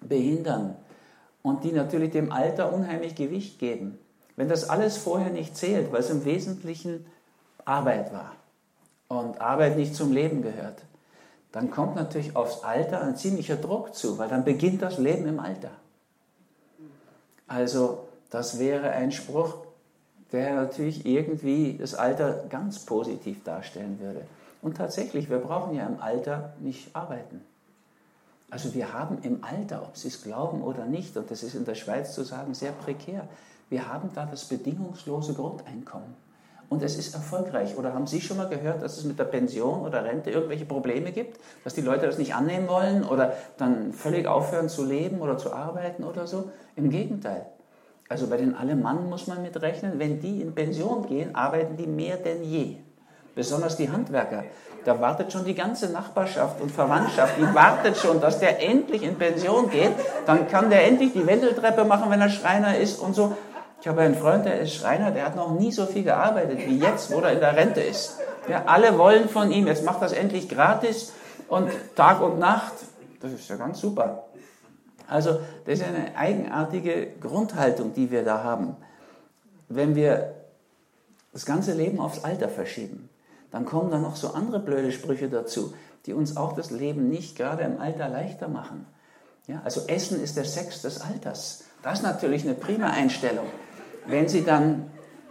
behindern. 0.00 0.76
und 1.42 1.64
die 1.64 1.72
natürlich 1.72 2.10
dem 2.10 2.32
Alter 2.32 2.72
unheimlich 2.72 3.14
Gewicht 3.14 3.58
geben. 3.58 3.98
Wenn 4.36 4.48
das 4.48 4.68
alles 4.68 4.98
vorher 4.98 5.30
nicht 5.30 5.56
zählt, 5.56 5.90
weil 5.90 6.00
es 6.00 6.10
im 6.10 6.24
Wesentlichen 6.24 7.06
Arbeit 7.64 8.12
war 8.12 8.32
und 9.08 9.40
Arbeit 9.40 9.76
nicht 9.76 9.94
zum 9.94 10.12
Leben 10.12 10.42
gehört, 10.42 10.82
dann 11.52 11.70
kommt 11.70 11.96
natürlich 11.96 12.36
aufs 12.36 12.62
Alter 12.62 13.00
ein 13.00 13.16
ziemlicher 13.16 13.56
Druck 13.56 13.94
zu, 13.94 14.18
weil 14.18 14.28
dann 14.28 14.44
beginnt 14.44 14.82
das 14.82 14.98
Leben 14.98 15.26
im 15.26 15.40
Alter. 15.40 15.70
Also 17.48 18.06
das 18.30 18.58
wäre 18.58 18.90
ein 18.90 19.10
Spruch, 19.10 19.54
der 20.32 20.54
natürlich 20.54 21.06
irgendwie 21.06 21.76
das 21.78 21.94
Alter 21.94 22.44
ganz 22.48 22.84
positiv 22.84 23.42
darstellen 23.44 23.98
würde. 24.00 24.22
Und 24.62 24.76
tatsächlich, 24.76 25.30
wir 25.30 25.38
brauchen 25.38 25.74
ja 25.74 25.86
im 25.86 26.00
Alter 26.00 26.52
nicht 26.60 26.94
arbeiten. 26.94 27.40
Also 28.50 28.74
wir 28.74 28.92
haben 28.92 29.18
im 29.22 29.44
Alter, 29.44 29.82
ob 29.82 29.96
Sie 29.96 30.08
es 30.08 30.22
glauben 30.22 30.62
oder 30.62 30.84
nicht, 30.84 31.16
und 31.16 31.30
das 31.30 31.42
ist 31.42 31.54
in 31.54 31.64
der 31.64 31.76
Schweiz 31.76 32.14
zu 32.14 32.24
sagen 32.24 32.54
sehr 32.54 32.72
prekär, 32.72 33.28
wir 33.68 33.88
haben 33.88 34.10
da 34.14 34.26
das 34.26 34.44
bedingungslose 34.46 35.34
Grundeinkommen. 35.34 36.14
Und 36.68 36.82
es 36.84 36.96
ist 36.96 37.14
erfolgreich. 37.14 37.76
Oder 37.76 37.94
haben 37.94 38.06
Sie 38.06 38.20
schon 38.20 38.36
mal 38.36 38.48
gehört, 38.48 38.80
dass 38.82 38.96
es 38.96 39.04
mit 39.04 39.18
der 39.18 39.24
Pension 39.24 39.80
oder 39.80 40.04
Rente 40.04 40.30
irgendwelche 40.30 40.64
Probleme 40.64 41.10
gibt? 41.10 41.40
Dass 41.64 41.74
die 41.74 41.80
Leute 41.80 42.06
das 42.06 42.16
nicht 42.16 42.34
annehmen 42.34 42.68
wollen 42.68 43.04
oder 43.04 43.34
dann 43.58 43.92
völlig 43.92 44.28
aufhören 44.28 44.68
zu 44.68 44.84
leben 44.84 45.20
oder 45.20 45.36
zu 45.36 45.52
arbeiten 45.52 46.04
oder 46.04 46.28
so? 46.28 46.50
Im 46.76 46.90
Gegenteil. 46.90 47.46
Also 48.10 48.26
bei 48.26 48.38
den 48.38 48.56
Alemannen 48.56 49.08
muss 49.08 49.28
man 49.28 49.40
mitrechnen, 49.40 50.00
wenn 50.00 50.20
die 50.20 50.42
in 50.42 50.52
Pension 50.52 51.06
gehen, 51.06 51.32
arbeiten 51.32 51.76
die 51.76 51.86
mehr 51.86 52.16
denn 52.16 52.42
je. 52.42 52.74
Besonders 53.36 53.76
die 53.76 53.88
Handwerker. 53.88 54.42
Da 54.84 55.00
wartet 55.00 55.32
schon 55.32 55.44
die 55.44 55.54
ganze 55.54 55.92
Nachbarschaft 55.92 56.60
und 56.60 56.72
Verwandtschaft, 56.72 57.34
die 57.38 57.54
wartet 57.54 57.96
schon, 57.96 58.20
dass 58.20 58.40
der 58.40 58.60
endlich 58.68 59.04
in 59.04 59.14
Pension 59.14 59.70
geht. 59.70 59.92
Dann 60.26 60.48
kann 60.48 60.70
der 60.70 60.88
endlich 60.88 61.12
die 61.12 61.24
Wendeltreppe 61.24 61.84
machen, 61.84 62.10
wenn 62.10 62.20
er 62.20 62.30
Schreiner 62.30 62.76
ist 62.76 62.98
und 62.98 63.14
so. 63.14 63.36
Ich 63.80 63.86
habe 63.86 64.00
einen 64.00 64.16
Freund, 64.16 64.44
der 64.44 64.58
ist 64.58 64.74
Schreiner, 64.74 65.12
der 65.12 65.26
hat 65.26 65.36
noch 65.36 65.52
nie 65.52 65.70
so 65.70 65.86
viel 65.86 66.02
gearbeitet 66.02 66.58
wie 66.66 66.78
jetzt, 66.80 67.12
wo 67.12 67.20
er 67.20 67.34
in 67.34 67.40
der 67.40 67.54
Rente 67.56 67.80
ist. 67.80 68.18
Ja, 68.48 68.64
alle 68.66 68.98
wollen 68.98 69.28
von 69.28 69.52
ihm, 69.52 69.68
jetzt 69.68 69.84
macht 69.84 70.02
das 70.02 70.12
endlich 70.12 70.48
gratis 70.48 71.12
und 71.46 71.70
Tag 71.94 72.20
und 72.22 72.40
Nacht. 72.40 72.72
Das 73.22 73.30
ist 73.30 73.48
ja 73.48 73.54
ganz 73.54 73.80
super. 73.80 74.24
Also 75.10 75.40
das 75.66 75.80
ist 75.80 75.84
eine 75.84 76.16
eigenartige 76.16 77.08
Grundhaltung, 77.20 77.92
die 77.94 78.12
wir 78.12 78.24
da 78.24 78.44
haben. 78.44 78.76
Wenn 79.68 79.96
wir 79.96 80.34
das 81.32 81.44
ganze 81.44 81.74
Leben 81.74 81.98
aufs 81.98 82.22
Alter 82.22 82.48
verschieben, 82.48 83.08
dann 83.50 83.64
kommen 83.64 83.90
da 83.90 83.98
noch 83.98 84.14
so 84.14 84.28
andere 84.28 84.60
blöde 84.60 84.92
Sprüche 84.92 85.28
dazu, 85.28 85.74
die 86.06 86.12
uns 86.12 86.36
auch 86.36 86.52
das 86.52 86.70
Leben 86.70 87.08
nicht 87.08 87.36
gerade 87.36 87.64
im 87.64 87.80
Alter 87.80 88.08
leichter 88.08 88.46
machen. 88.46 88.86
Ja, 89.48 89.60
also 89.64 89.82
Essen 89.88 90.22
ist 90.22 90.36
der 90.36 90.44
Sex 90.44 90.82
des 90.82 91.00
Alters. 91.00 91.64
Das 91.82 91.98
ist 91.98 92.02
natürlich 92.04 92.44
eine 92.44 92.54
prima 92.54 92.90
Einstellung. 92.90 93.46
Wenn 94.06 94.28
Sie 94.28 94.44
dann 94.44 94.90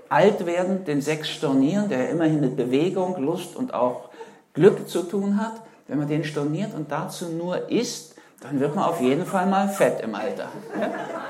alt 0.09 0.45
werden, 0.45 0.83
den 0.83 1.01
Sex 1.01 1.29
stornieren, 1.29 1.87
der 1.87 2.09
immerhin 2.09 2.41
mit 2.41 2.57
Bewegung, 2.57 3.21
Lust 3.23 3.55
und 3.55 3.73
auch 3.73 4.09
Glück 4.53 4.89
zu 4.89 5.03
tun 5.03 5.39
hat, 5.39 5.61
wenn 5.87 5.99
man 5.99 6.09
den 6.09 6.25
storniert 6.25 6.73
und 6.73 6.91
dazu 6.91 7.29
nur 7.29 7.69
isst, 7.69 8.15
dann 8.41 8.59
wird 8.59 8.75
man 8.75 8.85
auf 8.85 9.01
jeden 9.01 9.25
Fall 9.25 9.45
mal 9.47 9.67
fett 9.67 10.01
im 10.01 10.15
Alter. 10.15 10.47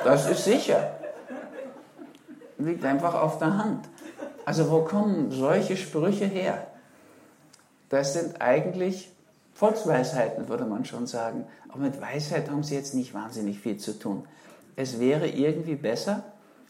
Das 0.04 0.30
ist 0.30 0.44
sicher. 0.44 0.92
Liegt 2.58 2.86
einfach 2.86 3.16
auf 3.16 3.39
der 3.39 3.58
Hand. 3.58 3.88
Also 4.46 4.70
wo 4.70 4.82
kommen 4.82 5.32
solche 5.32 5.78
Sprüche 5.78 6.25
her? 6.25 6.68
Das 7.89 8.13
sind 8.13 8.42
eigentlich 8.42 9.12
Volksweisheiten, 9.54 10.50
würde 10.50 10.66
man 10.66 10.86
schon 10.86 11.08
sagen. 11.08 11.46
Aber 11.70 11.80
mit 11.80 12.00
Weisheit 12.00 12.50
haben 12.50 12.63
sie 12.63 12.75
jetzt 12.75 12.94
nicht 12.94 13.13
wahnsinnig 13.13 13.60
viel 13.60 13.78
zu 13.78 13.98
tun. 13.98 14.25
Es 14.75 15.00
wäre 15.00 15.28
irgendwie 15.28 15.75
besser, 15.75 16.24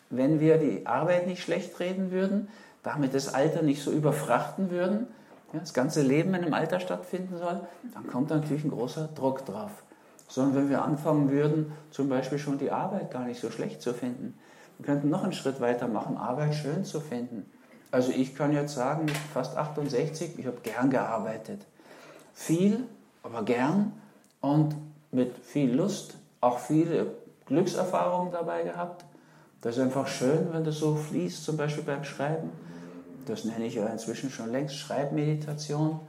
wenn 0.10 0.40
wir 0.40 0.58
die 0.58 0.88
Arbeit 0.88 1.28
nicht 1.28 1.44
schlecht 1.44 1.80
reden 1.80 2.12
würden, 2.12 2.48
damit 2.82 3.14
das 3.14 3.34
Alter 3.34 3.62
nicht 3.62 3.84
so 3.84 3.92
überfrachten 3.92 4.72
würden, 4.72 5.08
ja, 5.54 5.60
das 5.60 5.74
ganze 5.74 6.02
Leben 6.02 6.30
in 6.30 6.44
einem 6.44 6.54
Alter 6.54 6.80
stattfinden 6.80 7.38
soll, 7.38 7.60
dann 7.94 8.08
kommt 8.08 8.30
natürlich 8.30 8.64
ein 8.64 8.72
großer 8.72 9.10
Druck 9.16 9.46
drauf 9.46 9.72
sondern 10.30 10.56
wenn 10.56 10.70
wir 10.70 10.84
anfangen 10.84 11.30
würden, 11.32 11.74
zum 11.92 12.08
Beispiel 12.08 12.38
schon 12.38 12.58
die 12.58 12.72
Arbeit 12.72 13.12
gar 13.12 13.26
nicht 13.26 13.42
so 13.42 13.50
schlecht 13.52 13.82
zu 13.82 13.94
finden. 13.94 14.38
Wir 14.78 14.86
könnten 14.86 15.10
noch 15.10 15.24
einen 15.24 15.34
Schritt 15.34 15.60
weiter 15.60 15.90
machen, 15.90 16.16
Arbeit 16.16 16.56
schön 16.56 16.86
zu 16.86 17.02
finden. 17.02 17.46
Also 17.92 18.12
ich 18.12 18.36
kann 18.36 18.54
jetzt 18.54 18.76
sagen, 18.76 19.08
fast 19.34 19.58
68, 19.58 20.38
ich 20.38 20.46
habe 20.46 20.60
gern 20.62 20.92
gearbeitet. 20.92 21.66
Viel, 22.34 22.86
aber 23.24 23.44
gern 23.44 23.92
und 24.40 24.76
mit 25.12 25.36
viel 25.40 25.74
Lust, 25.74 26.16
auch 26.40 26.60
viele 26.60 27.08
Glückserfahrungen 27.48 28.32
dabei 28.32 28.62
gehabt. 28.64 29.04
Das 29.62 29.76
ist 29.76 29.84
einfach 29.84 30.08
schön, 30.08 30.54
wenn 30.54 30.64
das 30.64 30.78
so 30.78 30.96
fließt, 30.96 31.44
zum 31.44 31.58
Beispiel 31.58 31.84
beim 31.84 32.04
Schreiben. 32.04 32.52
Das 33.26 33.44
nenne 33.44 33.66
ich 33.66 33.76
ja 33.76 33.88
inzwischen 33.88 34.30
schon 34.30 34.52
längst 34.52 34.76
Schreibmeditation 34.76 36.00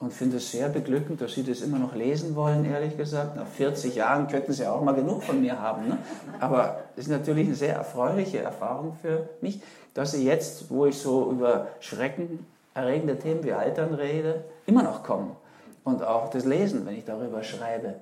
und 0.00 0.14
finde 0.14 0.38
es 0.38 0.50
sehr 0.50 0.70
beglückend, 0.70 1.20
dass 1.20 1.34
Sie 1.34 1.42
das 1.42 1.60
immer 1.60 1.78
noch 1.78 1.94
lesen 1.94 2.34
wollen, 2.34 2.64
ehrlich 2.64 2.96
gesagt. 2.96 3.36
Nach 3.36 3.46
40 3.46 3.94
Jahren 3.94 4.28
könnten 4.28 4.54
Sie 4.54 4.66
auch 4.66 4.82
mal 4.82 4.94
genug 4.94 5.22
von 5.22 5.42
mir 5.42 5.60
haben. 5.60 5.88
Ne? 5.88 5.98
Aber 6.40 6.80
es 6.96 7.04
ist 7.04 7.10
natürlich 7.10 7.46
eine 7.46 7.54
sehr 7.54 7.74
erfreuliche 7.74 8.38
Erfahrung 8.38 8.96
für 9.02 9.28
mich, 9.42 9.60
dass 9.92 10.12
Sie 10.12 10.24
jetzt, 10.24 10.70
wo 10.70 10.86
ich 10.86 10.98
so 10.98 11.30
über 11.30 11.68
schreckenerregende 11.80 13.18
Themen 13.18 13.44
wie 13.44 13.52
Altern 13.52 13.92
rede, 13.92 14.42
immer 14.64 14.82
noch 14.82 15.02
kommen. 15.02 15.36
Und 15.84 16.02
auch 16.02 16.30
das 16.30 16.46
Lesen, 16.46 16.86
wenn 16.86 16.96
ich 16.96 17.04
darüber 17.04 17.42
schreibe. 17.42 17.96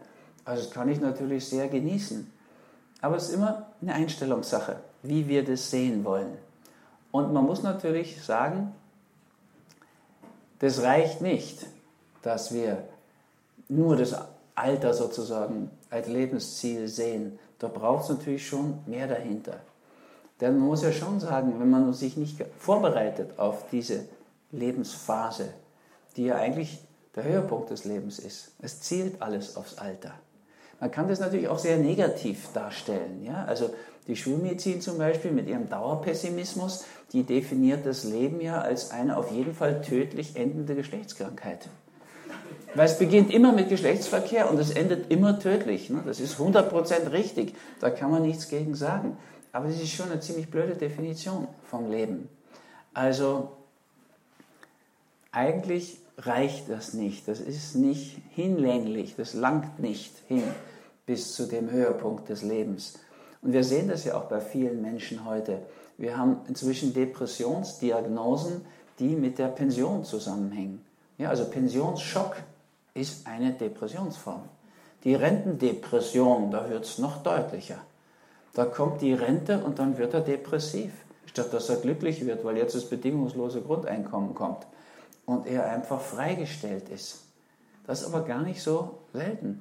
Also 0.44 0.62
das 0.62 0.72
kann 0.72 0.88
ich 0.88 1.00
natürlich 1.00 1.48
sehr 1.48 1.66
genießen. 1.66 2.32
Aber 3.00 3.16
es 3.16 3.28
ist 3.28 3.34
immer 3.34 3.66
eine 3.82 3.94
Einstellungssache, 3.94 4.76
wie 5.02 5.26
wir 5.26 5.44
das 5.44 5.70
sehen 5.72 6.04
wollen. 6.04 6.38
Und 7.10 7.32
man 7.32 7.44
muss 7.44 7.64
natürlich 7.64 8.22
sagen, 8.22 8.72
das 10.60 10.82
reicht 10.82 11.22
nicht 11.22 11.66
dass 12.22 12.52
wir 12.52 12.84
nur 13.68 13.96
das 13.96 14.14
Alter 14.54 14.94
sozusagen 14.94 15.70
als 15.90 16.08
Lebensziel 16.08 16.88
sehen. 16.88 17.38
Da 17.58 17.68
braucht 17.68 18.04
es 18.04 18.10
natürlich 18.10 18.46
schon 18.46 18.78
mehr 18.86 19.06
dahinter. 19.06 19.60
Denn 20.40 20.58
man 20.58 20.68
muss 20.68 20.82
ja 20.82 20.92
schon 20.92 21.20
sagen, 21.20 21.58
wenn 21.58 21.70
man 21.70 21.92
sich 21.92 22.16
nicht 22.16 22.44
vorbereitet 22.58 23.38
auf 23.38 23.68
diese 23.70 24.04
Lebensphase, 24.52 25.48
die 26.16 26.26
ja 26.26 26.36
eigentlich 26.36 26.80
der 27.16 27.24
Höhepunkt 27.24 27.70
des 27.70 27.84
Lebens 27.84 28.18
ist, 28.18 28.52
es 28.60 28.80
zielt 28.80 29.20
alles 29.20 29.56
aufs 29.56 29.78
Alter. 29.78 30.14
Man 30.80 30.92
kann 30.92 31.08
das 31.08 31.18
natürlich 31.18 31.48
auch 31.48 31.58
sehr 31.58 31.76
negativ 31.76 32.52
darstellen. 32.52 33.24
Ja? 33.24 33.44
Also 33.44 33.70
die 34.06 34.14
Schulmedizin 34.14 34.80
zum 34.80 34.98
Beispiel 34.98 35.32
mit 35.32 35.48
ihrem 35.48 35.68
Dauerpessimismus, 35.68 36.84
die 37.12 37.24
definiert 37.24 37.84
das 37.84 38.04
Leben 38.04 38.40
ja 38.40 38.60
als 38.60 38.92
eine 38.92 39.16
auf 39.16 39.32
jeden 39.32 39.54
Fall 39.54 39.82
tödlich 39.82 40.36
endende 40.36 40.76
Geschlechtskrankheit. 40.76 41.68
Weil 42.74 42.86
es 42.86 42.98
beginnt 42.98 43.32
immer 43.32 43.52
mit 43.52 43.68
Geschlechtsverkehr 43.68 44.50
und 44.50 44.58
es 44.58 44.70
endet 44.70 45.10
immer 45.10 45.38
tödlich. 45.38 45.90
Ne? 45.90 46.02
Das 46.04 46.20
ist 46.20 46.38
100% 46.38 47.12
richtig. 47.12 47.54
Da 47.80 47.90
kann 47.90 48.10
man 48.10 48.22
nichts 48.22 48.48
gegen 48.48 48.74
sagen. 48.74 49.16
Aber 49.52 49.68
das 49.68 49.80
ist 49.80 49.90
schon 49.90 50.10
eine 50.10 50.20
ziemlich 50.20 50.50
blöde 50.50 50.74
Definition 50.74 51.48
vom 51.64 51.90
Leben. 51.90 52.28
Also 52.92 53.52
eigentlich 55.32 55.98
reicht 56.18 56.68
das 56.68 56.94
nicht. 56.94 57.28
Das 57.28 57.40
ist 57.40 57.74
nicht 57.74 58.18
hinlänglich. 58.30 59.14
Das 59.16 59.34
langt 59.34 59.78
nicht 59.78 60.12
hin 60.26 60.44
bis 61.06 61.34
zu 61.34 61.46
dem 61.46 61.70
Höhepunkt 61.70 62.28
des 62.28 62.42
Lebens. 62.42 62.98
Und 63.40 63.52
wir 63.52 63.64
sehen 63.64 63.88
das 63.88 64.04
ja 64.04 64.18
auch 64.18 64.24
bei 64.24 64.40
vielen 64.40 64.82
Menschen 64.82 65.24
heute. 65.24 65.62
Wir 65.96 66.18
haben 66.18 66.40
inzwischen 66.48 66.92
Depressionsdiagnosen, 66.92 68.62
die 68.98 69.16
mit 69.16 69.38
der 69.38 69.48
Pension 69.48 70.04
zusammenhängen. 70.04 70.84
Ja, 71.16 71.30
also 71.30 71.44
Pensionsschock 71.46 72.36
ist 73.00 73.26
eine 73.26 73.52
Depressionsform. 73.52 74.42
Die 75.04 75.14
Rentendepression, 75.14 76.50
da 76.50 76.68
wird 76.68 76.84
es 76.84 76.98
noch 76.98 77.22
deutlicher. 77.22 77.78
Da 78.54 78.64
kommt 78.64 79.00
die 79.00 79.12
Rente 79.12 79.62
und 79.62 79.78
dann 79.78 79.98
wird 79.98 80.14
er 80.14 80.20
depressiv, 80.20 80.92
statt 81.26 81.52
dass 81.52 81.68
er 81.68 81.76
glücklich 81.76 82.26
wird, 82.26 82.44
weil 82.44 82.56
jetzt 82.56 82.74
das 82.74 82.86
bedingungslose 82.86 83.62
Grundeinkommen 83.62 84.34
kommt 84.34 84.66
und 85.26 85.46
er 85.46 85.70
einfach 85.70 86.00
freigestellt 86.00 86.88
ist. 86.88 87.22
Das 87.86 88.02
ist 88.02 88.12
aber 88.12 88.24
gar 88.26 88.42
nicht 88.42 88.62
so 88.62 88.98
selten. 89.12 89.60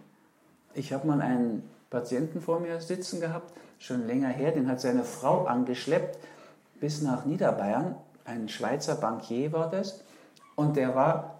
Ich 0.73 0.93
habe 0.93 1.07
mal 1.07 1.21
einen 1.21 1.69
Patienten 1.89 2.41
vor 2.41 2.59
mir 2.59 2.81
sitzen 2.81 3.21
gehabt, 3.21 3.53
schon 3.79 4.07
länger 4.07 4.29
her, 4.29 4.51
den 4.51 4.69
hat 4.69 4.81
seine 4.81 5.03
Frau 5.03 5.45
angeschleppt 5.45 6.17
bis 6.79 7.01
nach 7.01 7.25
Niederbayern. 7.25 7.95
Ein 8.25 8.49
Schweizer 8.49 8.95
Bankier 8.95 9.51
war 9.53 9.69
das. 9.69 10.03
Und 10.55 10.75
der 10.75 10.95
war 10.95 11.36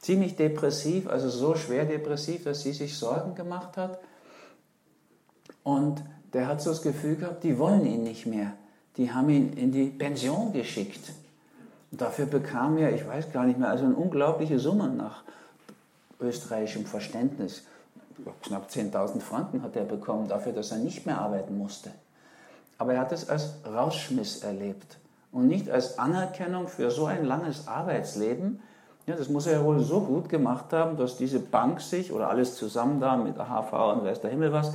ziemlich 0.00 0.36
depressiv, 0.36 1.08
also 1.08 1.28
so 1.28 1.54
schwer 1.54 1.84
depressiv, 1.84 2.44
dass 2.44 2.62
sie 2.62 2.72
sich 2.72 2.96
Sorgen 2.96 3.34
gemacht 3.34 3.76
hat. 3.76 3.98
Und 5.62 6.02
der 6.32 6.46
hat 6.46 6.60
so 6.60 6.70
das 6.70 6.82
Gefühl 6.82 7.16
gehabt, 7.16 7.42
die 7.44 7.58
wollen 7.58 7.84
ihn 7.86 8.02
nicht 8.02 8.26
mehr. 8.26 8.52
Die 8.96 9.12
haben 9.12 9.28
ihn 9.30 9.52
in 9.54 9.72
die 9.72 9.86
Pension 9.86 10.52
geschickt. 10.52 11.12
Und 11.90 12.00
dafür 12.00 12.26
bekam 12.26 12.78
er, 12.78 12.94
ich 12.94 13.06
weiß 13.06 13.32
gar 13.32 13.44
nicht 13.44 13.58
mehr, 13.58 13.68
also 13.68 13.84
eine 13.84 13.94
unglaubliche 13.94 14.58
Summe 14.58 14.88
nach 14.88 15.22
österreichischem 16.20 16.86
Verständnis. 16.86 17.62
knapp 18.42 18.68
10.000 18.70 19.20
Franken 19.20 19.62
hat 19.62 19.76
er 19.76 19.84
bekommen 19.84 20.28
dafür, 20.28 20.52
dass 20.52 20.72
er 20.72 20.78
nicht 20.78 21.06
mehr 21.06 21.20
arbeiten 21.20 21.58
musste. 21.58 21.90
Aber 22.78 22.94
er 22.94 23.00
hat 23.00 23.12
es 23.12 23.28
als 23.28 23.54
Rausschmiss 23.66 24.42
erlebt 24.42 24.98
und 25.32 25.48
nicht 25.48 25.70
als 25.70 25.98
Anerkennung 25.98 26.68
für 26.68 26.90
so 26.90 27.06
ein 27.06 27.24
langes 27.24 27.68
Arbeitsleben. 27.68 28.60
Ja, 29.06 29.14
das 29.14 29.28
muss 29.28 29.46
er 29.46 29.60
ja 29.60 29.64
wohl 29.64 29.80
so 29.82 30.00
gut 30.00 30.28
gemacht 30.28 30.72
haben, 30.72 30.96
dass 30.96 31.16
diese 31.16 31.38
Bank 31.38 31.80
sich 31.80 32.12
oder 32.12 32.28
alles 32.28 32.56
zusammen 32.56 33.00
da 33.00 33.16
mit 33.16 33.38
AHV 33.38 33.72
und 33.96 34.04
weiß 34.04 34.20
der 34.20 34.30
Himmel 34.30 34.52
was, 34.52 34.72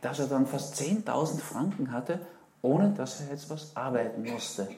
dass 0.00 0.18
er 0.18 0.26
dann 0.26 0.46
fast 0.46 0.74
10.000 0.80 1.38
Franken 1.38 1.92
hatte, 1.92 2.20
ohne 2.60 2.90
dass 2.90 3.20
er 3.20 3.28
jetzt 3.30 3.50
was 3.50 3.76
arbeiten 3.76 4.24
musste. 4.24 4.68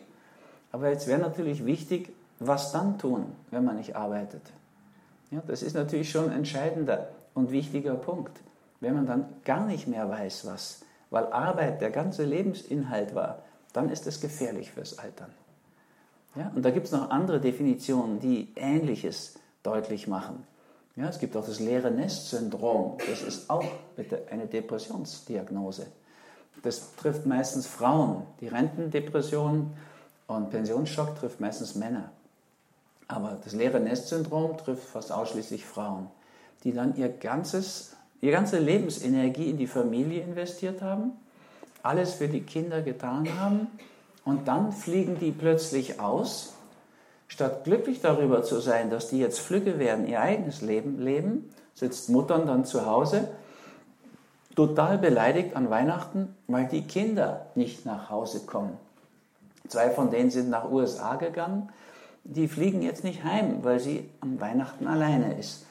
Aber 0.73 0.91
jetzt 0.91 1.07
wäre 1.07 1.19
natürlich 1.19 1.65
wichtig, 1.65 2.13
was 2.39 2.73
dann 2.73 2.99
tun, 2.99 3.27
wenn 3.51 3.65
man 3.65 3.77
nicht 3.77 3.97
arbeitet. 3.97 4.43
Ja, 5.31 5.43
das 5.47 5.63
ist 5.63 5.75
natürlich 5.75 6.11
schon 6.11 6.27
ein 6.27 6.39
entscheidender 6.39 7.09
und 7.35 7.51
wichtiger 7.53 7.95
Punkt, 7.95 8.39
wenn 8.81 8.95
man 8.95 9.07
dann 9.07 9.25
gar 9.45 9.65
nicht 9.67 9.87
mehr 9.87 10.09
weiß, 10.09 10.47
was, 10.47 10.83
weil 11.11 11.27
Arbeit 11.27 11.81
der 11.81 11.91
ganze 11.91 12.25
Lebensinhalt 12.25 13.15
war, 13.15 13.39
dann 13.73 13.91
ist 13.91 14.07
es 14.07 14.21
gefährlich 14.21 14.73
fürs 14.73 14.99
Altern. 14.99 15.31
Ja, 16.37 16.53
und 16.55 16.65
da 16.65 16.71
gibt 16.71 16.87
es 16.87 16.93
noch 16.93 17.11
andere 17.11 17.41
Definitionen, 17.41 18.21
die 18.21 18.53
Ähnliches 18.55 19.35
deutlich 19.63 20.07
machen. 20.07 20.47
Ja, 20.97 21.09
es 21.09 21.19
gibt 21.19 21.37
auch 21.37 21.45
das 21.45 21.61
leere 21.61 21.91
Nest-Syndrom. 21.91 22.99
Das 23.09 23.23
ist 23.23 23.51
auch 23.51 23.65
bitte 23.97 24.23
eine 24.31 24.47
Depressionsdiagnose. 24.47 25.87
Das 26.63 26.95
trifft 26.97 27.27
meistens 27.27 27.67
Frauen. 27.67 28.23
Die 28.41 28.49
Rentendepression 28.49 29.73
und 30.27 30.51
Pensionsschock 30.51 31.17
trifft 31.19 31.41
meistens 31.41 31.75
Männer. 31.75 32.11
Aber 33.09 33.39
das 33.43 33.55
leere 33.55 33.81
Nest-Syndrom 33.81 34.57
trifft 34.59 34.85
fast 34.85 35.11
ausschließlich 35.11 35.65
Frauen, 35.65 36.09
die 36.63 36.73
dann 36.73 36.97
ihr 36.97 37.09
ganzes, 37.09 37.97
ihre 38.21 38.33
ganze 38.33 38.59
Lebensenergie 38.59 39.51
in 39.51 39.57
die 39.57 39.67
Familie 39.67 40.23
investiert 40.23 40.81
haben, 40.83 41.13
alles 41.83 42.15
für 42.15 42.29
die 42.29 42.43
Kinder 42.43 42.83
getan 42.83 43.27
haben 43.41 43.69
und 44.25 44.49
dann 44.49 44.73
fliegen 44.73 45.19
die 45.19 45.33
plötzlich 45.33 46.01
aus. 46.01 46.55
Statt 47.29 47.65
glücklich 47.65 48.01
darüber 48.01 48.43
zu 48.43 48.61
sein, 48.61 48.91
dass 48.91 49.09
die 49.09 49.19
jetzt 49.19 49.41
flügge 49.41 49.79
werden, 49.79 50.07
ihr 50.07 50.21
eigenes 50.21 50.63
Leben 50.63 51.01
leben, 51.01 51.51
sitzt 51.75 52.09
Muttern 52.09 52.47
dann 52.47 52.65
zu 52.65 52.87
Hause, 52.87 53.29
total 54.57 54.99
beleidigt 54.99 55.57
an 55.57 55.71
Weihnachten, 55.71 56.35
weil 56.49 56.67
die 56.67 56.83
Kinder 56.83 57.47
nicht 57.55 57.87
nach 57.87 58.11
Hause 58.11 58.41
kommen. 58.41 58.77
Zwei 59.69 59.91
von 59.91 60.11
denen 60.11 60.31
sind 60.31 60.51
nach 60.51 60.71
USA 60.71 61.15
gegangen. 61.15 61.69
Die 62.25 62.49
fliegen 62.49 62.83
jetzt 62.83 63.05
nicht 63.05 63.25
heim, 63.25 63.63
weil 63.63 63.79
sie 63.79 64.11
am 64.21 64.41
Weihnachten 64.41 64.87
alleine 64.87 65.39
ist. 65.39 65.67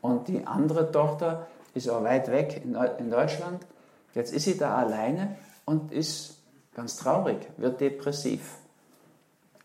Und 0.00 0.28
die 0.28 0.46
andere 0.46 0.92
Tochter 0.92 1.48
ist 1.74 1.88
auch 1.90 2.04
weit 2.04 2.30
weg 2.30 2.62
in 2.64 3.10
Deutschland. 3.10 3.66
Jetzt 4.14 4.32
ist 4.32 4.44
sie 4.44 4.56
da 4.56 4.76
alleine 4.76 5.36
und 5.66 5.92
ist 5.92 6.39
ganz 6.74 6.96
traurig, 6.96 7.38
wird 7.56 7.80
depressiv. 7.80 8.56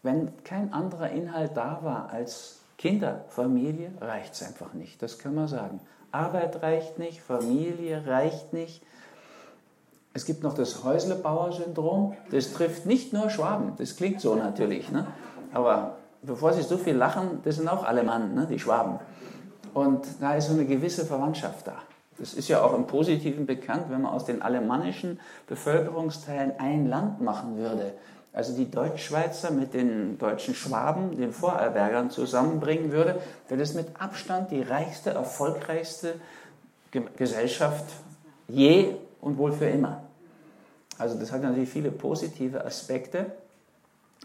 Wenn 0.03 0.31
kein 0.43 0.73
anderer 0.73 1.09
Inhalt 1.09 1.55
da 1.55 1.79
war 1.81 2.09
als 2.09 2.59
Kinder, 2.77 3.25
Familie, 3.29 3.91
reicht 4.01 4.33
es 4.33 4.43
einfach 4.43 4.73
nicht. 4.73 5.01
Das 5.01 5.17
können 5.17 5.35
wir 5.35 5.47
sagen. 5.47 5.79
Arbeit 6.11 6.61
reicht 6.61 6.99
nicht, 6.99 7.21
Familie 7.21 8.05
reicht 8.05 8.53
nicht. 8.53 8.81
Es 10.13 10.25
gibt 10.25 10.43
noch 10.43 10.53
das 10.53 10.83
Häuslebauer-Syndrom. 10.83 12.15
Das 12.31 12.53
trifft 12.53 12.85
nicht 12.85 13.11
nur 13.11 13.29
Schwaben. 13.29 13.73
Das 13.77 13.97
klingt 13.97 14.21
so 14.21 14.35
natürlich. 14.35 14.91
Ne? 14.91 15.07
Aber 15.53 15.97
bevor 16.21 16.53
Sie 16.53 16.61
so 16.61 16.77
viel 16.77 16.95
lachen, 16.95 17.41
das 17.43 17.57
sind 17.57 17.67
auch 17.67 17.83
alle 17.83 18.03
Mann, 18.03 18.33
ne? 18.33 18.47
die 18.49 18.59
Schwaben. 18.59 18.99
Und 19.73 20.05
da 20.21 20.35
ist 20.35 20.47
so 20.47 20.53
eine 20.53 20.65
gewisse 20.65 21.05
Verwandtschaft 21.05 21.67
da. 21.67 21.81
Das 22.17 22.33
ist 22.33 22.47
ja 22.47 22.63
auch 22.63 22.73
im 22.73 22.87
Positiven 22.87 23.45
bekannt, 23.45 23.85
wenn 23.89 24.01
man 24.01 24.13
aus 24.13 24.25
den 24.25 24.41
alemannischen 24.41 25.19
Bevölkerungsteilen 25.47 26.53
ein 26.59 26.87
Land 26.87 27.21
machen 27.21 27.57
würde. 27.57 27.93
Also 28.31 28.55
die 28.55 28.69
Deutschschweizer 28.69 29.51
mit 29.51 29.73
den 29.73 30.17
deutschen 30.17 30.55
Schwaben, 30.55 31.17
den 31.17 31.31
Vorarlbergern 31.31 32.09
zusammenbringen 32.09 32.91
würde, 32.91 33.21
wäre 33.47 33.59
das 33.59 33.73
mit 33.73 33.87
Abstand 33.99 34.51
die 34.51 34.61
reichste, 34.61 35.11
erfolgreichste 35.11 36.15
Gesellschaft 37.17 37.85
je 38.47 38.95
und 39.21 39.37
wohl 39.37 39.51
für 39.51 39.67
immer. 39.67 40.03
Also 40.97 41.17
das 41.17 41.31
hat 41.31 41.43
natürlich 41.43 41.69
viele 41.69 41.91
positive 41.91 42.63
Aspekte, 42.65 43.31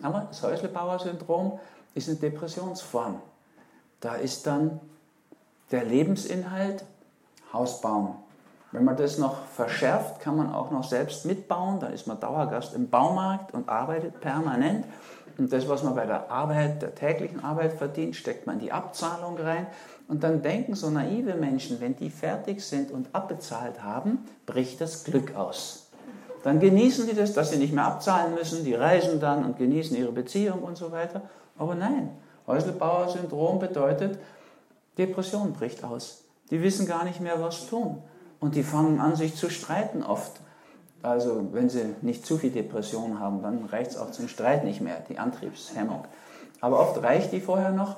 aber 0.02 0.26
das 0.28 0.42
Häuslebauer-Syndrom 0.42 1.58
ist 1.94 2.08
eine 2.08 2.18
Depressionsform. 2.18 3.20
Da 4.00 4.14
ist 4.14 4.46
dann 4.46 4.80
der 5.70 5.84
Lebensinhalt 5.84 6.84
Haus 7.52 7.80
bauen. 7.80 8.14
Wenn 8.72 8.84
man 8.84 8.96
das 8.96 9.18
noch 9.18 9.36
verschärft, 9.46 10.20
kann 10.20 10.36
man 10.36 10.52
auch 10.52 10.70
noch 10.70 10.84
selbst 10.84 11.26
mitbauen. 11.26 11.80
Da 11.80 11.88
ist 11.88 12.06
man 12.06 12.20
Dauergast 12.20 12.74
im 12.74 12.88
Baumarkt 12.88 13.52
und 13.52 13.68
arbeitet 13.68 14.20
permanent. 14.20 14.84
Und 15.38 15.52
das, 15.52 15.68
was 15.68 15.82
man 15.82 15.94
bei 15.94 16.06
der 16.06 16.30
Arbeit, 16.30 16.82
der 16.82 16.94
täglichen 16.94 17.42
Arbeit 17.42 17.72
verdient, 17.72 18.14
steckt 18.14 18.46
man 18.46 18.56
in 18.56 18.62
die 18.62 18.72
Abzahlung 18.72 19.36
rein. 19.38 19.66
Und 20.06 20.22
dann 20.22 20.42
denken 20.42 20.74
so 20.74 20.90
naive 20.90 21.34
Menschen, 21.34 21.80
wenn 21.80 21.96
die 21.96 22.10
fertig 22.10 22.64
sind 22.64 22.90
und 22.90 23.08
abbezahlt 23.12 23.82
haben, 23.82 24.24
bricht 24.46 24.80
das 24.80 25.04
Glück 25.04 25.34
aus. 25.34 25.88
Dann 26.42 26.60
genießen 26.60 27.06
die 27.06 27.14
das, 27.14 27.32
dass 27.32 27.50
sie 27.50 27.58
nicht 27.58 27.72
mehr 27.72 27.84
abzahlen 27.84 28.34
müssen, 28.34 28.64
die 28.64 28.74
reisen 28.74 29.20
dann 29.20 29.44
und 29.44 29.58
genießen 29.58 29.96
ihre 29.96 30.12
Beziehung 30.12 30.62
und 30.62 30.76
so 30.76 30.92
weiter. 30.92 31.22
Aber 31.58 31.74
nein, 31.74 32.10
Häuslebauer-Syndrom 32.46 33.58
bedeutet, 33.58 34.18
Depression 34.96 35.52
bricht 35.52 35.84
aus. 35.84 36.24
Die 36.50 36.62
wissen 36.62 36.86
gar 36.86 37.04
nicht 37.04 37.20
mehr, 37.20 37.40
was 37.40 37.68
tun. 37.68 38.02
Und 38.40 38.54
die 38.54 38.62
fangen 38.62 39.00
an, 39.00 39.16
sich 39.16 39.36
zu 39.36 39.50
streiten 39.50 40.02
oft. 40.02 40.40
Also 41.02 41.48
wenn 41.52 41.68
sie 41.68 41.94
nicht 42.02 42.26
zu 42.26 42.36
viel 42.36 42.50
Depression 42.50 43.20
haben, 43.20 43.42
dann 43.42 43.64
reicht 43.66 43.92
es 43.92 43.96
auch 43.96 44.10
zum 44.10 44.28
Streit 44.28 44.64
nicht 44.64 44.80
mehr, 44.80 45.02
die 45.08 45.18
Antriebshemmung. 45.18 46.04
Aber 46.60 46.80
oft 46.80 47.02
reicht 47.02 47.32
die 47.32 47.40
vorher 47.40 47.70
noch 47.70 47.96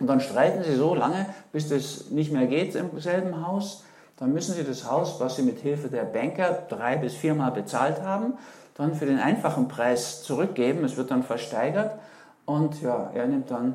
und 0.00 0.06
dann 0.06 0.20
streiten 0.20 0.64
sie 0.64 0.74
so 0.74 0.94
lange, 0.94 1.26
bis 1.52 1.68
das 1.68 2.10
nicht 2.10 2.32
mehr 2.32 2.46
geht 2.46 2.74
im 2.74 2.98
selben 2.98 3.46
Haus. 3.46 3.84
Dann 4.16 4.32
müssen 4.32 4.54
sie 4.54 4.64
das 4.64 4.90
Haus, 4.90 5.20
was 5.20 5.36
sie 5.36 5.42
mit 5.42 5.58
Hilfe 5.58 5.88
der 5.88 6.04
Banker 6.04 6.62
drei 6.68 6.96
bis 6.96 7.14
viermal 7.14 7.50
bezahlt 7.50 8.00
haben, 8.02 8.34
dann 8.74 8.94
für 8.94 9.06
den 9.06 9.18
einfachen 9.18 9.68
Preis 9.68 10.22
zurückgeben. 10.22 10.84
Es 10.84 10.96
wird 10.96 11.10
dann 11.10 11.22
versteigert 11.22 11.98
und 12.46 12.80
ja, 12.80 13.10
er 13.14 13.26
nimmt 13.26 13.50
dann 13.50 13.74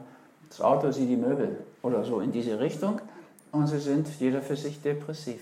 das 0.50 0.62
Auto, 0.62 0.92
sie 0.92 1.06
die 1.06 1.18
Möbel 1.18 1.64
oder 1.84 2.04
so 2.04 2.20
in 2.20 2.32
diese 2.32 2.60
Richtung 2.60 3.00
und 3.52 3.68
sie 3.68 3.80
sind 3.80 4.08
jeder 4.20 4.42
für 4.42 4.56
sich 4.56 4.82
depressiv. 4.82 5.42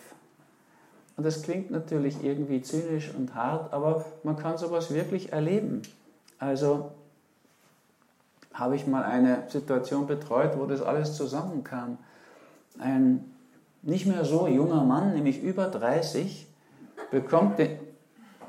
Und 1.15 1.25
das 1.25 1.41
klingt 1.41 1.71
natürlich 1.71 2.23
irgendwie 2.23 2.61
zynisch 2.61 3.11
und 3.17 3.33
hart, 3.33 3.73
aber 3.73 4.05
man 4.23 4.37
kann 4.37 4.57
sowas 4.57 4.93
wirklich 4.93 5.33
erleben. 5.33 5.81
Also 6.37 6.91
habe 8.53 8.75
ich 8.75 8.87
mal 8.87 9.03
eine 9.03 9.43
Situation 9.49 10.07
betreut, 10.07 10.57
wo 10.57 10.65
das 10.65 10.81
alles 10.81 11.15
zusammenkam. 11.15 11.97
Ein 12.79 13.25
nicht 13.81 14.05
mehr 14.05 14.25
so 14.25 14.47
junger 14.47 14.83
Mann, 14.83 15.13
nämlich 15.13 15.41
über 15.41 15.67
30, 15.67 16.47
bekommt 17.09 17.57
den, 17.57 17.79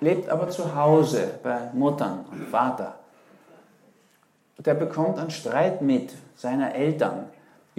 lebt 0.01 0.29
aber 0.29 0.49
zu 0.51 0.75
Hause 0.75 1.39
bei 1.43 1.71
Muttern 1.73 2.25
und 2.31 2.49
Vater. 2.49 2.97
Der 4.59 4.75
bekommt 4.75 5.19
einen 5.19 5.31
Streit 5.31 5.83
mit 5.83 6.13
seiner 6.35 6.75
Eltern 6.75 7.27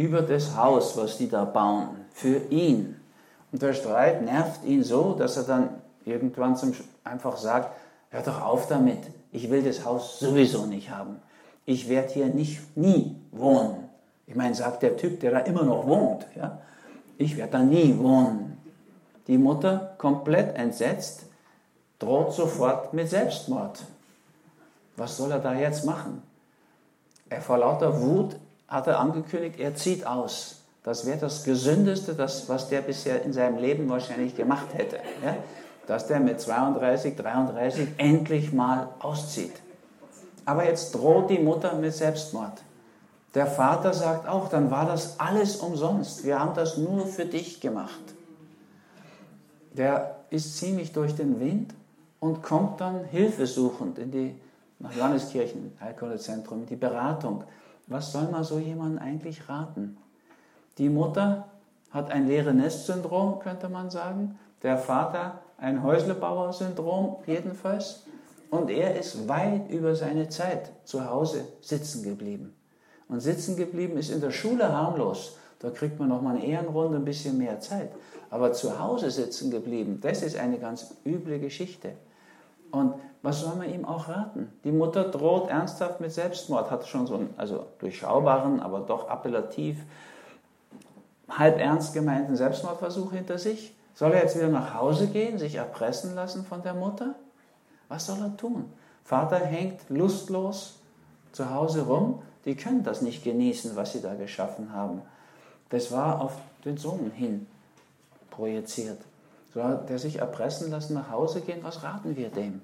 über 0.02 0.22
das 0.22 0.56
Haus, 0.56 0.96
was 0.98 1.18
die 1.18 1.30
da 1.30 1.46
bauen, 1.46 1.90
für 2.12 2.38
ihn. 2.50 2.96
Und 3.52 3.62
der 3.62 3.74
Streit 3.74 4.22
nervt 4.24 4.64
ihn 4.64 4.84
so, 4.84 5.14
dass 5.14 5.38
er 5.38 5.44
dann 5.44 5.70
irgendwann 6.06 6.56
zum, 6.56 6.74
einfach 7.04 7.38
sagt, 7.38 7.76
hör 8.10 8.22
doch 8.22 8.42
auf 8.42 8.68
damit, 8.68 9.00
ich 9.32 9.50
will 9.50 9.64
das 9.64 9.86
Haus 9.86 10.20
sowieso 10.20 10.66
nicht 10.66 10.90
haben 10.90 11.20
ich 11.70 11.88
werde 11.88 12.12
hier 12.12 12.26
nicht, 12.26 12.76
nie 12.76 13.16
wohnen. 13.32 13.90
Ich 14.26 14.36
meine, 14.36 14.56
sagt 14.56 14.82
der 14.82 14.98
Typ, 14.98 15.20
der 15.20 15.32
da 15.32 15.40
immer 15.40 15.64
noch 15.64 15.86
wohnt, 15.86 16.26
ja, 16.36 16.60
ich 17.20 17.38
werde 17.38 17.52
da 17.52 17.60
nie 17.60 17.96
wohnen. 18.00 18.58
Die 19.28 19.38
Mutter, 19.38 19.94
komplett 20.00 20.56
entsetzt, 20.56 21.26
droht 22.00 22.34
sofort 22.34 22.94
mit 22.94 23.08
Selbstmord. 23.08 23.84
Was 24.98 25.18
soll 25.18 25.32
er 25.32 25.40
da 25.40 25.54
jetzt 25.54 25.86
machen? 25.86 26.24
Er 27.30 27.42
vor 27.42 27.60
lauter 27.60 28.02
Wut 28.02 28.36
hat 28.70 28.88
er 28.88 29.00
angekündigt, 29.00 29.60
er 29.60 29.76
zieht 29.76 30.06
aus. 30.06 30.62
Das 30.84 31.06
wäre 31.06 31.18
das 31.18 31.44
Gesündeste, 31.44 32.14
das, 32.14 32.48
was 32.48 32.70
der 32.70 32.82
bisher 32.82 33.24
in 33.24 33.34
seinem 33.34 33.58
Leben 33.58 33.90
wahrscheinlich 33.90 34.36
gemacht 34.36 34.74
hätte. 34.74 34.98
Ja? 35.24 35.36
Dass 35.88 36.08
der 36.08 36.20
mit 36.20 36.40
32, 36.40 37.16
33 37.16 37.88
endlich 37.98 38.54
mal 38.54 38.90
auszieht. 39.00 39.54
Aber 40.46 40.66
jetzt 40.66 40.96
droht 40.96 41.30
die 41.30 41.40
Mutter 41.40 41.76
mit 41.76 41.94
Selbstmord. 41.94 42.62
Der 43.36 43.46
Vater 43.46 43.94
sagt 43.94 44.28
auch, 44.28 44.50
dann 44.50 44.72
war 44.72 44.86
das 44.86 45.20
alles 45.20 45.58
umsonst. 45.58 46.24
Wir 46.26 46.40
haben 46.40 46.56
das 46.56 46.78
nur 46.78 47.06
für 47.06 47.26
dich 47.26 47.60
gemacht. 47.60 48.02
Der 49.74 50.16
ist 50.30 50.58
ziemlich 50.58 50.94
durch 50.94 51.16
den 51.16 51.40
Wind 51.40 51.74
und 52.20 52.42
kommt 52.42 52.82
dann 52.82 53.04
hilfesuchend 53.06 54.00
in 54.00 54.12
die 54.12 54.36
nach 54.80 54.96
Landeskirchen, 54.96 55.74
Alkoholzentrum, 55.80 56.66
die 56.66 56.78
Beratung. 56.78 57.44
Was 57.90 58.12
soll 58.12 58.30
man 58.30 58.44
so 58.44 58.60
jemandem 58.60 59.00
eigentlich 59.00 59.50
raten? 59.50 59.98
Die 60.78 60.90
Mutter 60.90 61.50
hat 61.90 62.12
ein 62.12 62.28
leere 62.28 62.54
Nest-Syndrom, 62.54 63.40
könnte 63.40 63.68
man 63.68 63.90
sagen. 63.90 64.38
Der 64.62 64.78
Vater 64.78 65.40
ein 65.58 65.84
Häuslebauer-Syndrom 65.84 67.18
jedenfalls. 67.26 68.04
Und 68.52 68.70
er 68.70 68.98
ist 68.98 69.28
weit 69.28 69.70
über 69.70 69.96
seine 69.96 70.30
Zeit 70.30 70.72
zu 70.84 71.10
Hause 71.10 71.46
sitzen 71.62 72.04
geblieben. 72.04 72.56
Und 73.08 73.22
sitzen 73.22 73.56
geblieben 73.56 73.98
ist 73.98 74.12
in 74.12 74.22
der 74.22 74.32
Schule 74.32 74.72
harmlos. 74.72 75.38
Da 75.60 75.72
kriegt 75.72 76.00
man 76.00 76.10
noch 76.10 76.22
mal 76.22 76.36
eine 76.36 76.46
Ehrenrunde, 76.46 76.98
ein 76.98 77.06
bisschen 77.06 77.38
mehr 77.38 77.60
Zeit. 77.60 77.92
Aber 78.30 78.54
zu 78.54 78.80
Hause 78.80 79.10
sitzen 79.10 79.50
geblieben, 79.50 80.00
das 80.02 80.22
ist 80.22 80.38
eine 80.38 80.60
ganz 80.60 80.94
üble 81.06 81.40
Geschichte. 81.40 81.94
Und 82.72 82.94
was 83.22 83.42
soll 83.42 83.56
man 83.56 83.74
ihm 83.74 83.86
auch 83.86 84.08
raten? 84.08 84.52
Die 84.64 84.72
Mutter 84.72 85.04
droht 85.04 85.50
ernsthaft 85.50 86.00
mit 86.00 86.12
Selbstmord, 86.12 86.72
hat 86.72 86.88
schon 86.88 87.08
so 87.08 87.16
einen, 87.16 87.34
also 87.38 87.66
durchschaubaren, 87.80 88.62
aber 88.62 88.80
doch 88.80 89.10
appellativ, 89.10 89.78
halb 91.30 91.60
ernst 91.60 91.94
gemeinten 91.94 92.36
Selbstmordversuch 92.36 93.12
hinter 93.12 93.38
sich. 93.38 93.76
Soll 93.94 94.14
er 94.14 94.22
jetzt 94.22 94.38
wieder 94.38 94.48
nach 94.48 94.74
Hause 94.74 95.08
gehen, 95.08 95.38
sich 95.38 95.56
erpressen 95.56 96.16
lassen 96.16 96.46
von 96.46 96.64
der 96.64 96.74
Mutter? 96.74 97.16
Was 97.90 98.06
soll 98.06 98.20
er 98.20 98.38
tun? 98.38 98.72
Vater 99.04 99.38
hängt 99.40 99.82
lustlos 99.90 100.80
zu 101.32 101.50
Hause 101.50 101.82
rum. 101.82 102.22
Die 102.46 102.56
können 102.56 102.84
das 102.84 103.02
nicht 103.02 103.24
genießen, 103.24 103.76
was 103.76 103.92
sie 103.92 104.02
da 104.02 104.14
geschaffen 104.16 104.72
haben. 104.74 105.02
Das 105.70 105.92
war 105.92 106.22
auf 106.22 106.38
den 106.64 106.78
Sohn 106.78 107.12
hin 107.14 107.48
projiziert. 108.32 109.00
Soll 109.54 109.80
der 109.90 109.98
sich 110.00 110.20
erpressen 110.20 110.72
lassen, 110.72 110.94
nach 110.94 111.10
Hause 111.10 111.42
gehen? 111.42 111.60
Was 111.64 111.84
raten 111.84 112.16
wir 112.16 112.30
dem? 112.30 112.62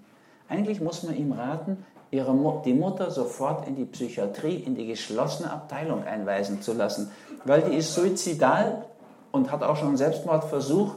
Eigentlich 0.48 0.82
muss 0.82 1.04
man 1.04 1.15
ihm 1.15 1.32
raten, 1.32 1.84
ihre 2.12 2.34
Mu 2.34 2.62
die 2.63 2.74
Mutter 2.74 3.10
sofort 3.10 3.67
in 3.67 3.76
die 3.76 3.86
Psychiatrie, 3.86 4.56
in 4.56 4.76
die 4.76 4.88
geschlossene 4.88 5.52
Abteilung 5.52 6.04
einweisen 6.04 6.62
zu 6.62 6.74
lassen, 6.74 7.12
weil 7.43 7.63
die 7.63 7.76
ist 7.76 7.93
suizidal 7.93 8.86
und 9.32 9.52
hat 9.52 9.63
auch 9.63 9.76
schon 9.78 9.89
einen 9.89 9.98
Selbstmordversuch 9.98 10.95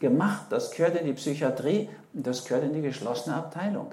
gemacht. 0.00 0.46
Das 0.50 0.72
gehört 0.72 0.96
in 0.96 1.06
die 1.06 1.12
Psychiatrie 1.12 1.88
und 2.12 2.26
das 2.26 2.44
gehört 2.44 2.64
in 2.64 2.72
die 2.72 2.82
geschlossene 2.82 3.36
Abteilung. 3.36 3.92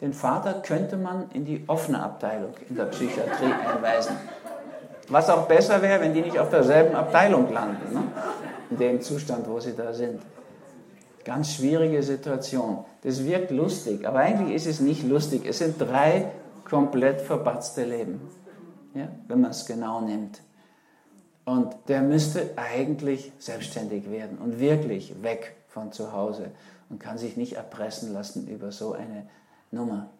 Den 0.00 0.12
Vater 0.12 0.54
könnte 0.54 0.96
man 0.96 1.30
in 1.32 1.44
die 1.44 1.64
offene 1.66 2.02
Abteilung 2.02 2.52
in 2.68 2.76
der 2.76 2.86
Psychiatrie 2.86 3.52
einweisen. 3.52 4.16
Was 5.08 5.28
auch 5.28 5.46
besser 5.46 5.82
wäre, 5.82 6.00
wenn 6.00 6.14
die 6.14 6.22
nicht 6.22 6.38
auf 6.38 6.50
derselben 6.50 6.94
Abteilung 6.94 7.52
landen, 7.52 7.92
ne? 7.92 8.02
in 8.70 8.76
dem 8.76 9.00
Zustand, 9.00 9.48
wo 9.48 9.58
sie 9.58 9.74
da 9.74 9.92
sind. 9.92 10.22
Ganz 11.24 11.54
schwierige 11.54 12.02
Situation. 12.02 12.84
Das 13.02 13.24
wirkt 13.24 13.50
lustig, 13.50 14.06
aber 14.06 14.20
eigentlich 14.20 14.56
ist 14.56 14.66
es 14.66 14.80
nicht 14.80 15.06
lustig. 15.06 15.46
Es 15.46 15.58
sind 15.58 15.80
drei 15.80 16.30
komplett 16.64 17.20
verbatzte 17.20 17.84
Leben, 17.84 18.20
ja, 18.94 19.08
wenn 19.28 19.40
man 19.40 19.50
es 19.50 19.66
genau 19.66 20.00
nimmt. 20.00 20.40
Und 21.44 21.74
der 21.88 22.02
müsste 22.02 22.50
eigentlich 22.56 23.32
selbstständig 23.38 24.10
werden 24.10 24.38
und 24.38 24.60
wirklich 24.60 25.22
weg 25.22 25.56
von 25.68 25.92
zu 25.92 26.12
Hause 26.12 26.52
und 26.88 27.00
kann 27.00 27.18
sich 27.18 27.36
nicht 27.36 27.54
erpressen 27.54 28.12
lassen 28.12 28.48
über 28.48 28.72
so 28.72 28.92
eine 28.92 29.28
Nummer. 29.70 30.10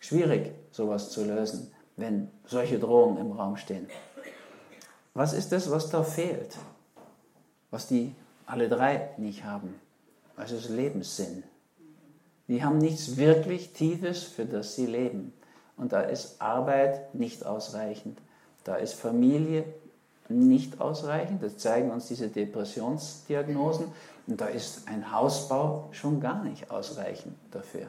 Schwierig, 0.00 0.52
sowas 0.70 1.10
zu 1.10 1.24
lösen, 1.24 1.72
wenn 1.96 2.28
solche 2.46 2.78
Drohungen 2.78 3.18
im 3.18 3.32
Raum 3.32 3.56
stehen. 3.56 3.88
Was 5.14 5.32
ist 5.32 5.52
das, 5.52 5.70
was 5.70 5.90
da 5.90 6.02
fehlt? 6.02 6.56
Was 7.70 7.86
die 7.86 8.14
alle 8.46 8.68
drei 8.68 9.10
nicht 9.16 9.44
haben? 9.44 9.74
Was 10.36 10.50
ist 10.50 10.68
Lebenssinn? 10.68 11.44
Die 12.48 12.62
haben 12.62 12.78
nichts 12.78 13.16
wirklich 13.16 13.72
Tiefes, 13.72 14.22
für 14.22 14.44
das 14.44 14.74
sie 14.74 14.86
leben. 14.86 15.32
Und 15.76 15.92
da 15.92 16.02
ist 16.02 16.40
Arbeit 16.40 17.14
nicht 17.14 17.44
ausreichend. 17.46 18.18
Da 18.64 18.76
ist 18.76 18.94
Familie 18.94 19.64
nicht 20.28 20.80
ausreichend. 20.80 21.42
Das 21.42 21.58
zeigen 21.58 21.90
uns 21.90 22.08
diese 22.08 22.28
Depressionsdiagnosen. 22.28 23.86
Und 24.26 24.40
da 24.40 24.46
ist 24.46 24.88
ein 24.88 25.12
Hausbau 25.12 25.88
schon 25.92 26.20
gar 26.20 26.42
nicht 26.44 26.70
ausreichend 26.70 27.36
dafür. 27.50 27.86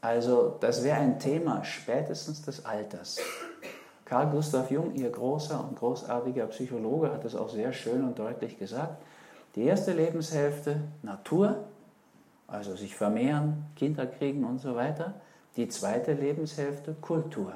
Also 0.00 0.56
das 0.60 0.82
wäre 0.82 0.98
ein 0.98 1.18
Thema 1.18 1.64
spätestens 1.64 2.42
des 2.42 2.64
Alters. 2.64 3.18
Carl 4.04 4.30
Gustav 4.30 4.70
Jung, 4.70 4.94
ihr 4.94 5.10
großer 5.10 5.62
und 5.62 5.78
großartiger 5.78 6.46
Psychologe, 6.46 7.12
hat 7.12 7.24
es 7.24 7.36
auch 7.36 7.50
sehr 7.50 7.72
schön 7.72 8.02
und 8.02 8.18
deutlich 8.18 8.58
gesagt. 8.58 9.00
Die 9.56 9.64
erste 9.64 9.92
Lebenshälfte 9.92 10.80
Natur, 11.02 11.64
also 12.46 12.76
sich 12.76 12.94
vermehren, 12.94 13.66
Kinder 13.76 14.06
kriegen 14.06 14.44
und 14.44 14.60
so 14.60 14.74
weiter. 14.74 15.14
Die 15.56 15.68
zweite 15.68 16.12
Lebenshälfte 16.12 16.94
Kultur. 16.94 17.52